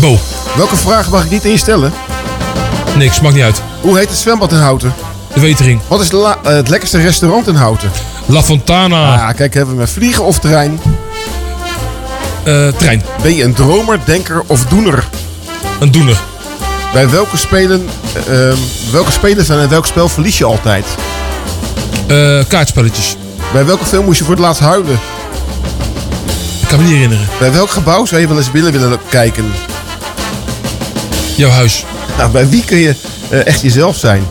[0.00, 0.18] Bo.
[0.56, 1.92] Welke vraag mag ik niet instellen?
[2.96, 3.62] Niks, maakt niet uit.
[3.80, 4.94] Hoe heet het zwembad in Houten?
[5.34, 5.80] De Wetering.
[5.88, 7.90] Wat is la- eh, het lekkerste restaurant in Houten?
[8.26, 9.14] La Fontana.
[9.28, 10.80] Ah, kijk, hebben we met vliegen of trein?
[12.42, 13.02] Eh, trein.
[13.22, 15.08] Ben je een dromer, denker of doener?
[15.80, 16.20] Een doener.
[16.92, 17.88] Bij welke spelen,
[18.26, 18.56] eh, ehm,
[18.92, 20.84] welke spelers en welk spel verlies je altijd?
[22.06, 23.16] Eh, kaartspelletjes.
[23.52, 24.98] Bij welke film moest je voor het laatst huilen?
[26.60, 27.26] Ik kan me niet herinneren.
[27.38, 29.52] Bij welk gebouw zou je wel eens willen willen kijken?
[31.36, 31.84] Jouw huis.
[32.20, 32.94] Nou, bij wie kun je
[33.30, 34.22] eh, echt jezelf zijn?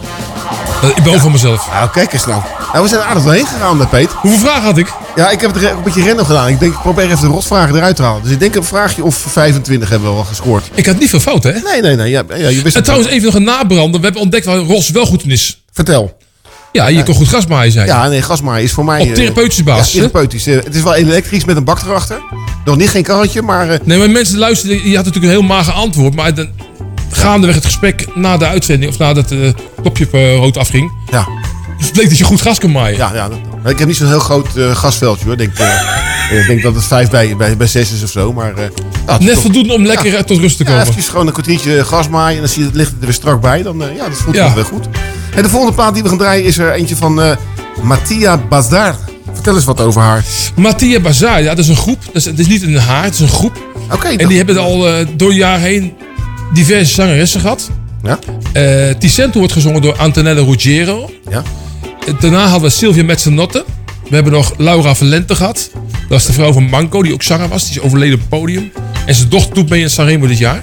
[0.81, 1.69] Eh, ik ben ook van mezelf.
[1.71, 2.41] Nou, kijk eens nou.
[2.73, 2.83] nou.
[2.83, 4.09] We zijn aardig doorheen gegaan, met Peet.
[4.11, 4.93] Hoeveel vragen had ik?
[5.15, 6.47] Ja, ik heb het een beetje random gedaan.
[6.47, 8.23] Ik denk, ik probeer even de rotvragen eruit te halen.
[8.23, 10.69] Dus ik denk een vraagje of 25 hebben we wel gescoord.
[10.73, 11.59] Ik had niet veel fouten, hè?
[11.59, 12.09] Nee, nee, nee.
[12.09, 13.99] Ja, ja, je wist En trouwens, even nog een nabrander.
[13.99, 15.63] We hebben ontdekt waar Ros wel goed in is.
[15.71, 16.17] Vertel.
[16.71, 17.87] Ja, je kan goed grasmaaien zijn.
[17.87, 19.01] Ja, nee, grasmaaien is voor mij...
[19.01, 20.45] Op eh, therapeutische basis, Ja, therapeutisch.
[20.45, 22.21] Het is wel elektrisch met een bak erachter.
[22.65, 23.79] Nog niet geen karretje, maar...
[23.83, 26.15] Nee, maar mensen luisteren, je had natuurlijk een heel mager antwoord.
[26.15, 26.49] Maar dan,
[27.11, 31.27] gaandeweg het gesprek na de uitzending, of nadat het knopje eh, rood afging, ja.
[31.93, 32.97] bleek dat je goed gras kan maaien.
[32.97, 33.29] Ja, ja.
[33.63, 35.33] Maar ik heb niet zo'n heel groot eh, gasveldje hoor.
[35.33, 38.33] Ik denk, eh, ik denk dat het vijf bij, bij, bij zes is of zo.
[38.33, 38.63] Maar, eh,
[39.05, 40.83] ja, het Net toch- voldoende om lekker eh, tot rust te Ja, komen.
[40.85, 43.41] eventjes gewoon een kwartiertje gas maaien en dan zie je het licht er weer strak
[43.41, 43.61] bij.
[43.63, 44.53] Dan, eh, ja, dat voelt Ja.
[44.53, 44.87] wel goed.
[45.35, 47.35] En de volgende plaat die we gaan draaien is er eentje van eh
[47.81, 48.95] Mattia Bazdar.
[49.33, 50.23] Vertel eens wat over haar.
[50.55, 52.05] Mattia Bazaar, ja, dat is een groep.
[52.05, 53.67] Dat is, het is niet een haar, het is een groep.
[53.91, 54.07] Oké.
[54.07, 55.93] en die hebben al eh, door het jaar heen
[56.53, 57.69] diverse zangeressen gehad.
[58.03, 58.19] Ja.
[58.53, 61.09] Eh Ticento wordt gezongen door Antonella Ruggiero.
[61.29, 61.43] Ja.
[62.07, 63.65] Eh, Daarna hadden we Sylvia Mezzanotte.
[64.09, 65.69] We hebben nog Laura Valente gehad.
[65.73, 67.63] Dat was de vrouw van Manco, die ook zanger was.
[67.67, 68.71] Die is overleden op het podium.
[69.05, 70.61] En zijn dochter doet mee in Sanremo dit jaar.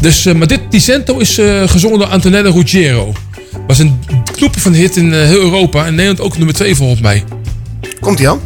[0.00, 3.12] Dus, eh, maar dit Ticento is gezongen door Antonella Ruggiero.
[3.66, 3.98] Was een
[4.32, 5.86] knoepje van hit in heel Europa.
[5.86, 7.24] En Nederland ook nummer 2 volgens mij.
[8.00, 8.40] Komt ie aan?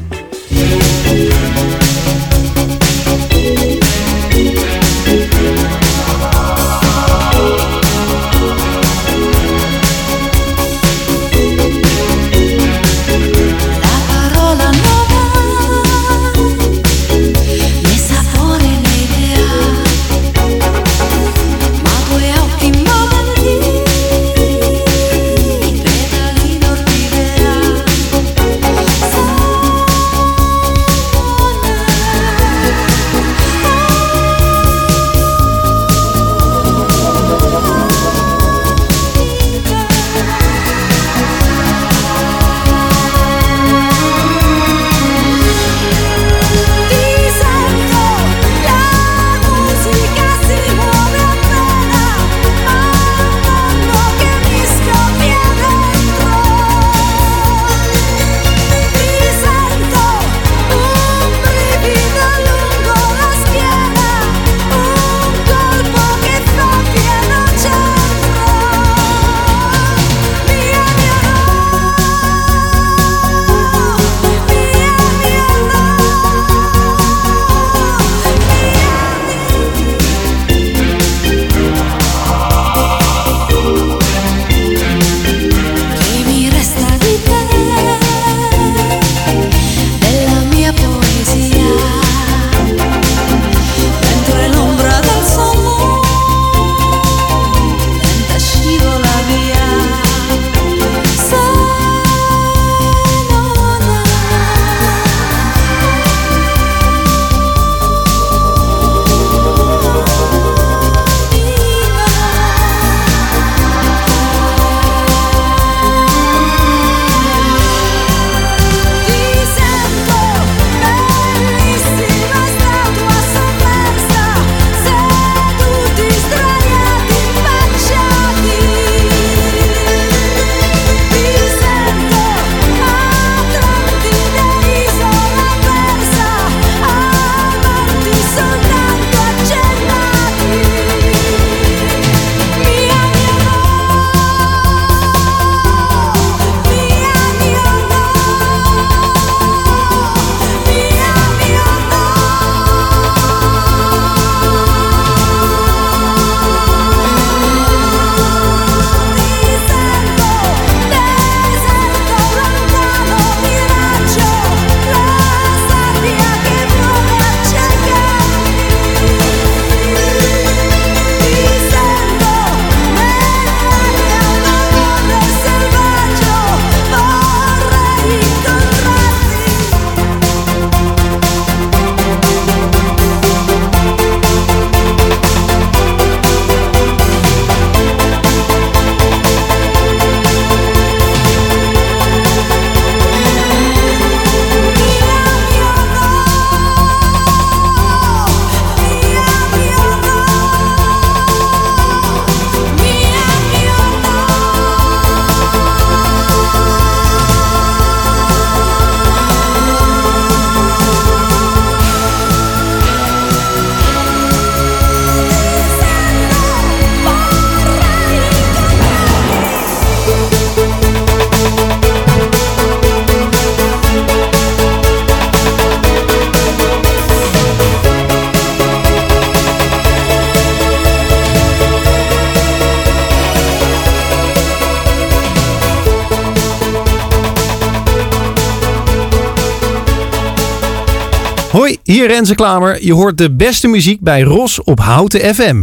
[241.90, 242.84] Hier Renze Klamer.
[242.84, 245.62] Je hoort de beste muziek bij Ros op Houten FM.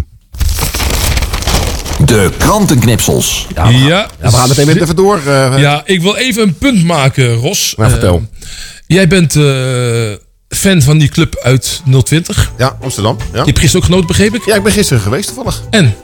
[2.05, 3.47] De krantenknipsels.
[3.55, 5.19] Ja, Ja, we gaan meteen met even door.
[5.25, 7.73] eh, Ja, ik wil even een punt maken, Ros.
[7.77, 8.15] Nou, vertel.
[8.15, 8.47] Eh,
[8.87, 9.45] jij bent eh,
[10.57, 12.51] fan van die club uit 020.
[12.57, 13.17] Ja, Amsterdam.
[13.33, 13.39] Ja.
[13.39, 14.45] Je hebt gisteren ook genoten, begreep ik?
[14.45, 15.61] Ja, ik ben gisteren geweest toevallig.
[15.69, 15.95] En?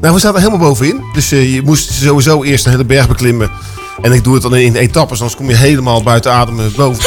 [0.00, 1.00] Nou, we zaten helemaal bovenin.
[1.12, 3.50] Dus eh, je moest sowieso eerst een hele berg beklimmen.
[4.02, 7.04] En ik doe het dan in etappes, anders kom je helemaal buiten adem boven.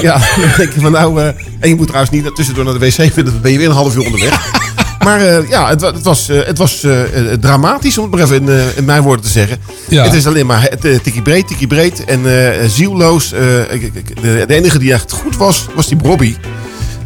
[0.00, 1.20] Ja, dan denk je van nou...
[1.20, 1.26] eh,
[1.60, 3.96] en je moet trouwens niet tussendoor naar de wc, dan ben je weer een half
[3.96, 4.50] uur onderweg.
[5.04, 6.86] Maar eh, ja, het, het was, eh, het was
[7.40, 9.58] dramatisch, om het maar even in, in mijn woorden te zeggen.
[9.88, 10.04] Ja.
[10.04, 12.20] Het is alleen maar tikkie breed, tikkie breed en
[12.70, 13.28] zielloos.
[13.28, 16.36] De, de enige die echt goed was, was die Bobby.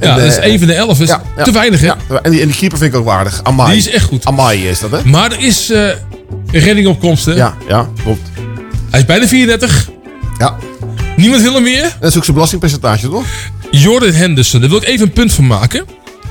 [0.00, 1.00] Ja, dat is één van de elf.
[1.00, 1.44] Is ja, ja.
[1.44, 1.92] te weinig, hè?
[2.22, 3.40] En, die, en die keeper vind ik ook waardig.
[3.42, 3.68] Amai.
[3.70, 4.24] Die is echt goed.
[4.24, 5.04] Amai is dat, hè?
[5.04, 5.72] Maar er is
[6.50, 7.32] redding op komst, hè?
[7.32, 8.28] Ja, ja, klopt.
[8.90, 9.88] Hij is bijna 34.
[10.38, 10.56] Ja.
[11.20, 11.96] Niemand wil hem meer.
[12.00, 13.26] Dat is ook zijn belastingpercentage, toch?
[13.70, 15.84] Jordan Henderson, daar wil ik even een punt van maken.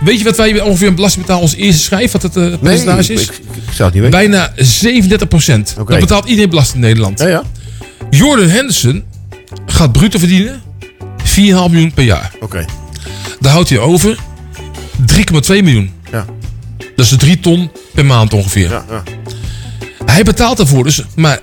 [0.04, 2.12] Weet je wat wij ongeveer een belasting betalen als eerste schijf?
[2.12, 3.22] Wat het eh, percentage is?
[3.22, 3.38] ik, ik,
[3.68, 4.30] ik zou het niet weten.
[4.30, 5.76] Bijna 37 procent.
[5.80, 5.92] Oké.
[5.92, 7.20] Dat betaalt iedereen belasting in Nederland.
[7.20, 7.44] Ja, ja.
[8.10, 9.04] Jordan Henderson
[9.66, 10.62] gaat bruto verdienen
[11.24, 12.32] 4,5 miljoen per jaar.
[12.40, 12.66] Oké.
[13.40, 14.18] Daar houdt hij over
[15.14, 15.92] 3,2 miljoen.
[16.12, 16.26] Ja.
[16.96, 18.70] Dat is 3 ton per maand ongeveer.
[18.70, 19.04] Ja, ja.
[20.06, 21.40] Hij betaalt daarvoor dus maar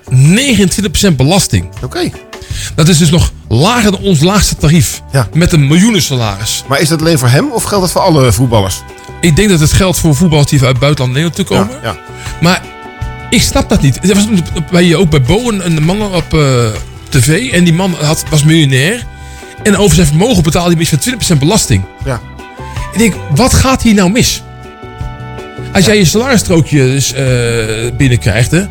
[1.13, 1.69] 29% belasting.
[1.83, 2.11] Oké.
[2.75, 5.03] Dat is dus nog lager dan ons laagste tarief.
[5.13, 5.29] Ja.
[5.33, 6.65] Met een miljoenensalaris.
[6.69, 8.83] Maar is dat alleen voor hem of geldt dat voor alle voetballers?
[9.21, 11.79] Ik denk dat het geldt voor voetballers die uit buitenland Nederland toe komen.
[11.83, 11.97] Ja, ja.
[12.41, 12.63] Maar
[13.31, 14.09] ik snap dat niet.
[14.09, 14.27] Er was
[14.71, 16.67] bij, ook bij Bo een, een man op eh,
[17.09, 17.53] tv.
[17.53, 19.05] En die man had, was miljonair.
[19.63, 21.85] En over zijn vermogen betaalde hij van 20% belasting.
[22.05, 22.21] Ja.
[22.93, 24.43] Ik denk, wat gaat hier nou mis?
[25.73, 27.25] Als jij je salarisstrookje dus, eh,
[27.97, 28.67] binnenkrijgt, hè,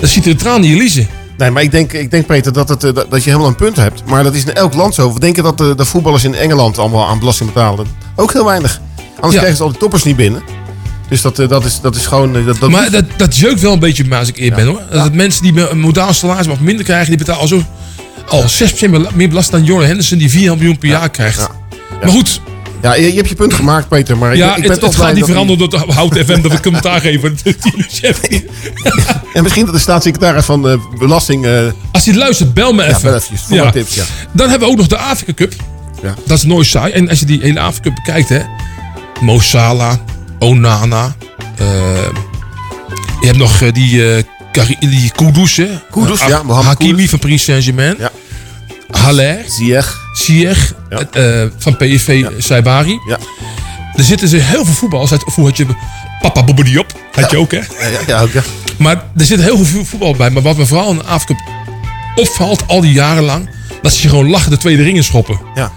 [0.00, 1.08] dan ziet er een traan in je liezen.
[1.40, 3.56] Nee, maar ik denk, ik denk Peter, dat, het, eh, dat, dat je helemaal een
[3.56, 4.04] punt hebt.
[4.04, 5.12] Maar dat is in elk land zo.
[5.14, 7.86] We denken dat de, de voetballers in Engeland allemaal aan belasting betalen.
[8.16, 8.80] Ook heel weinig.
[9.14, 9.38] Anders Ja.
[9.38, 10.42] krijgen ze al die toppers niet binnen.
[11.08, 12.36] Dus dat, eh, dat, is, dat is gewoon...
[12.36, 14.66] eh, Dat, dat maar dat, dat jeukt wel een beetje me als ik eerlijk ben
[14.66, 14.80] hoor.
[14.90, 17.62] Dat mensen die een modaal salaris wat minder krijgen, die betalen al zo
[18.28, 18.44] al
[18.86, 21.48] 6% bela- meer belasting dan Jordan Henderson die 4 miljoen per jaar krijgt.
[22.00, 22.40] Maar goed,
[22.82, 24.18] Ja, je, je hebt je punt gemaakt, Peter.
[24.18, 26.52] Maar ja, ik, ik ben het, toch het gaat niet veranderen door Hout FM dat
[26.52, 27.38] we commentaar geven.
[29.32, 31.46] En misschien dat de staatssecretaris van de belasting...
[31.46, 33.12] eh, Als hij luistert, bel me Ja, even.
[33.12, 34.04] wat tips, ja.
[34.32, 35.52] Dan hebben we ook nog de Afrika Cup.
[36.02, 36.14] Ja.
[36.26, 36.92] Dat is nooit saai.
[36.92, 38.40] En als je die hele Afrika Cup bekijkt, hè.
[39.20, 39.94] Mo Salah,
[40.38, 41.14] Onana.
[41.56, 41.66] eh,
[43.20, 44.22] je hebt nog eh, die, eh
[44.52, 45.68] Kari- die Kudus, hè.
[45.90, 47.10] Kudus, ja, Mohamed Hakimi Kudus.
[47.10, 47.94] van Paris Saint-Germain.
[47.98, 48.10] Ja.
[49.02, 49.44] Haller.
[50.88, 50.98] Ja.
[51.12, 52.98] eh, van PSV Saibari.
[53.08, 53.18] Ja.
[53.96, 55.10] Er zitten dus heel veel voetballers.
[55.12, 55.66] uit- Vroeger had je
[56.22, 56.92] Papa Bobbediop.
[57.12, 57.58] Had je ook, hè.
[57.58, 58.42] Ja, ja, ja, ook, ja.
[58.78, 60.30] Maar er zit heel veel voetbal bij.
[60.30, 61.42] Maar wat me vooral in de Afrika
[62.14, 63.48] opvalt, al die jaren lang,
[63.82, 65.40] dat ze je gewoon lachen de tweede ringen schoppen.
[65.54, 65.72] Ja.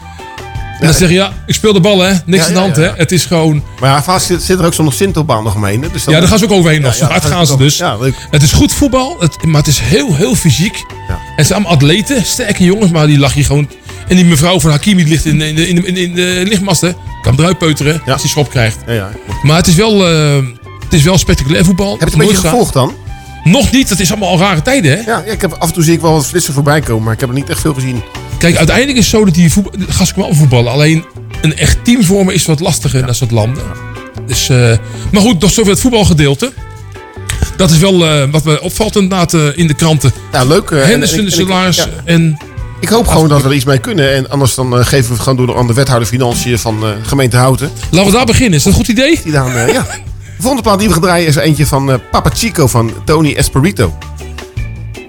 [0.79, 2.11] En dan zeg je, ja, ik speel de bal, hè.
[2.25, 2.89] Niks Ja, aan de hand, ja, hè.
[2.95, 3.63] Het is gewoon...
[3.79, 5.85] Maar ja, vaak zit, zit er ook zo'n Sintelbaan nog omheen.
[5.93, 6.95] Dus dan- Ja, daar gaan ze ook overheen nog.
[6.95, 7.77] Zo hard gaan ze dus.
[7.77, 8.15] toch- Ja, leuk.
[8.31, 10.75] Het is goed voetbal, het, maar het is heel, heel fysiek.
[11.07, 11.13] Ja.
[11.13, 13.69] En het zijn allemaal atleten, sterke jongens, maar die lag je gewoon...
[14.07, 16.13] En die mevrouw van Hakimi ligt in, de- in, de, in, de, in, de- in
[16.15, 16.91] de lichtmast, hè.
[17.21, 18.77] Kan eruit peuteren als hij schop krijgt.
[18.87, 19.09] Ja, ja.
[19.43, 20.35] Maar het is wel, eh,
[20.83, 21.89] het is wel spectaculair voetbal.
[21.91, 22.93] Heb je het een beetje gevolgd dan?
[23.43, 24.97] Nog niet, dat is allemaal al rare tijden, hè.
[25.11, 27.13] Ja, ja, ik heb, af en toe zie ik wel wat flitsen voorbij komen, maar
[27.13, 28.03] ik heb er niet echt veel gezien.
[28.43, 30.71] Kijk, uiteindelijk is het zo dat die voetbal, gasten wel voetballen.
[30.71, 31.05] Alleen
[31.41, 33.63] een echt team vormen is wat lastiger in dat soort landen.
[34.27, 34.77] Dus, eh,
[35.11, 36.51] maar goed, nog zover het voetbalgedeelte.
[37.57, 40.11] Dat is wel eh, wat me opvalt inderdaad eh, in de kranten.
[40.31, 40.69] Ja, leuk.
[40.71, 41.87] eh, en- Henderson, en de ik- en ik- salaris ja.
[42.05, 42.37] en...
[42.79, 44.13] Ik hoop gewoon dat we er iets mee kunnen.
[44.13, 47.71] En anders dan geven we het gewoon door aan de wethouder financiën van gemeente Houten.
[47.91, 48.53] Laten we daar beginnen.
[48.57, 49.19] Is dat een goed idee?
[49.23, 49.65] Die dan, ja.
[49.65, 53.97] De volgende plaat die we gaan draaien is eentje van Papa Chico van Tony Esperito.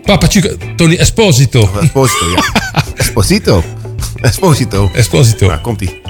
[0.04, 1.70] Papa Chico, Tony Esposito.
[1.82, 2.42] Esposito, ja.
[2.96, 3.62] Esposito.
[4.22, 4.90] Esposito.
[4.94, 5.46] Esposito.
[5.46, 6.00] Nou, komt ie.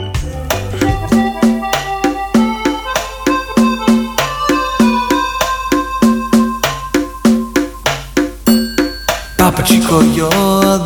[9.37, 10.31] Papa Chico, you're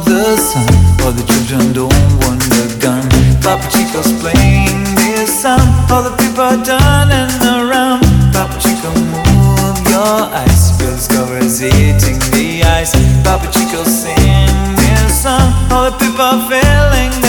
[0.04, 0.66] the son,
[1.04, 3.02] all the children don't want the gun.
[3.40, 5.60] Papa Chico's playing this song,
[5.90, 8.02] all the people are turning around.
[8.32, 12.92] Papa Chico, move your eyes, you'll discover it's eating the ice.
[13.22, 14.57] Papa Chico, sing
[15.18, 17.27] this song, all the people are feeling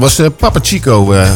[0.00, 1.12] dat was eh, Papa Chico.
[1.12, 1.30] Eh,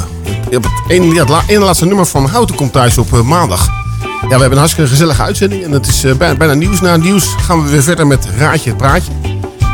[0.57, 3.71] op het ene, het laatste nummer van Houten komt thuis op eh, maandag.
[4.03, 5.65] Ja, we hebben een hartstikke gezellige uitzending.
[5.65, 6.81] En het is bijna, bijna, nieuws.
[6.81, 9.13] Na nieuws gaan we weer verder met Raadje het Praatje.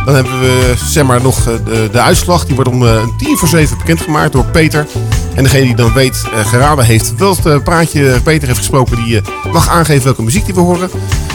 [0.04, 2.46] Dan hebben we zeg maar, nog de, de uitslag.
[2.46, 4.86] Die wordt om tien voor zeven bekendgemaakt door Peter.
[5.34, 8.96] En degene die dan weet, geraden heeft welk praatje Peter heeft gesproken...
[9.04, 9.20] die
[9.52, 10.90] mag aangeven welke muziek die we horen.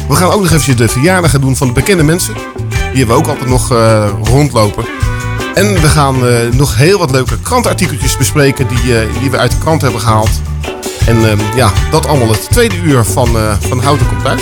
[0.07, 2.33] We gaan ook nog even de verjaardagen doen van de bekende mensen.
[2.69, 3.73] Die hebben we ook altijd nog
[4.23, 4.85] rondlopen.
[5.53, 9.51] En we gaan eh, nog heel wat leuke krantartikeltjes bespreken die, eh, die we uit
[9.51, 10.41] de krant hebben gehaald.
[11.05, 14.41] En ehm, ja, dat allemaal het tweede uur van, eh, van Houten komt thuis.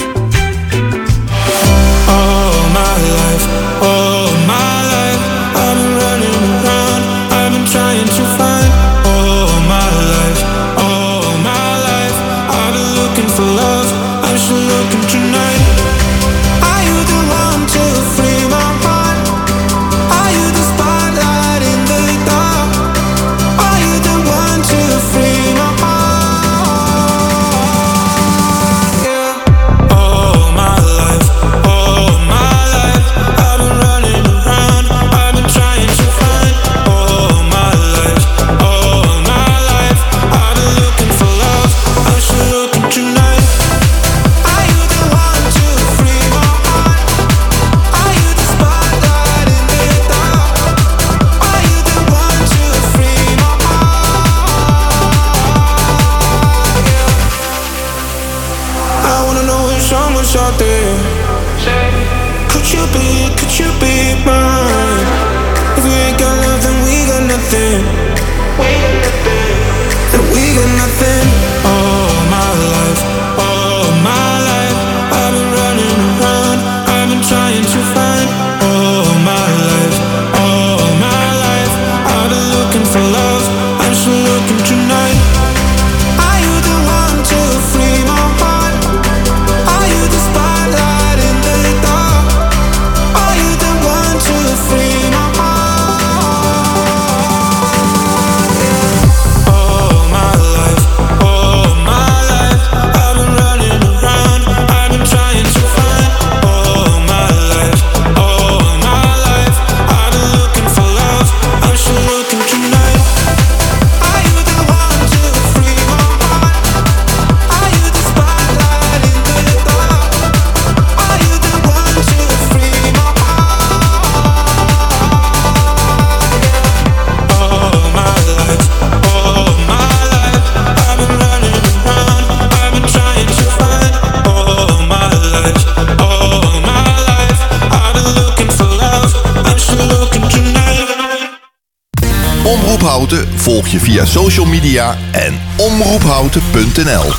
[143.92, 147.14] Via social media en omroephouten.nl.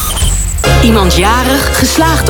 [0.82, 2.20] Iemand jarig, geslaagd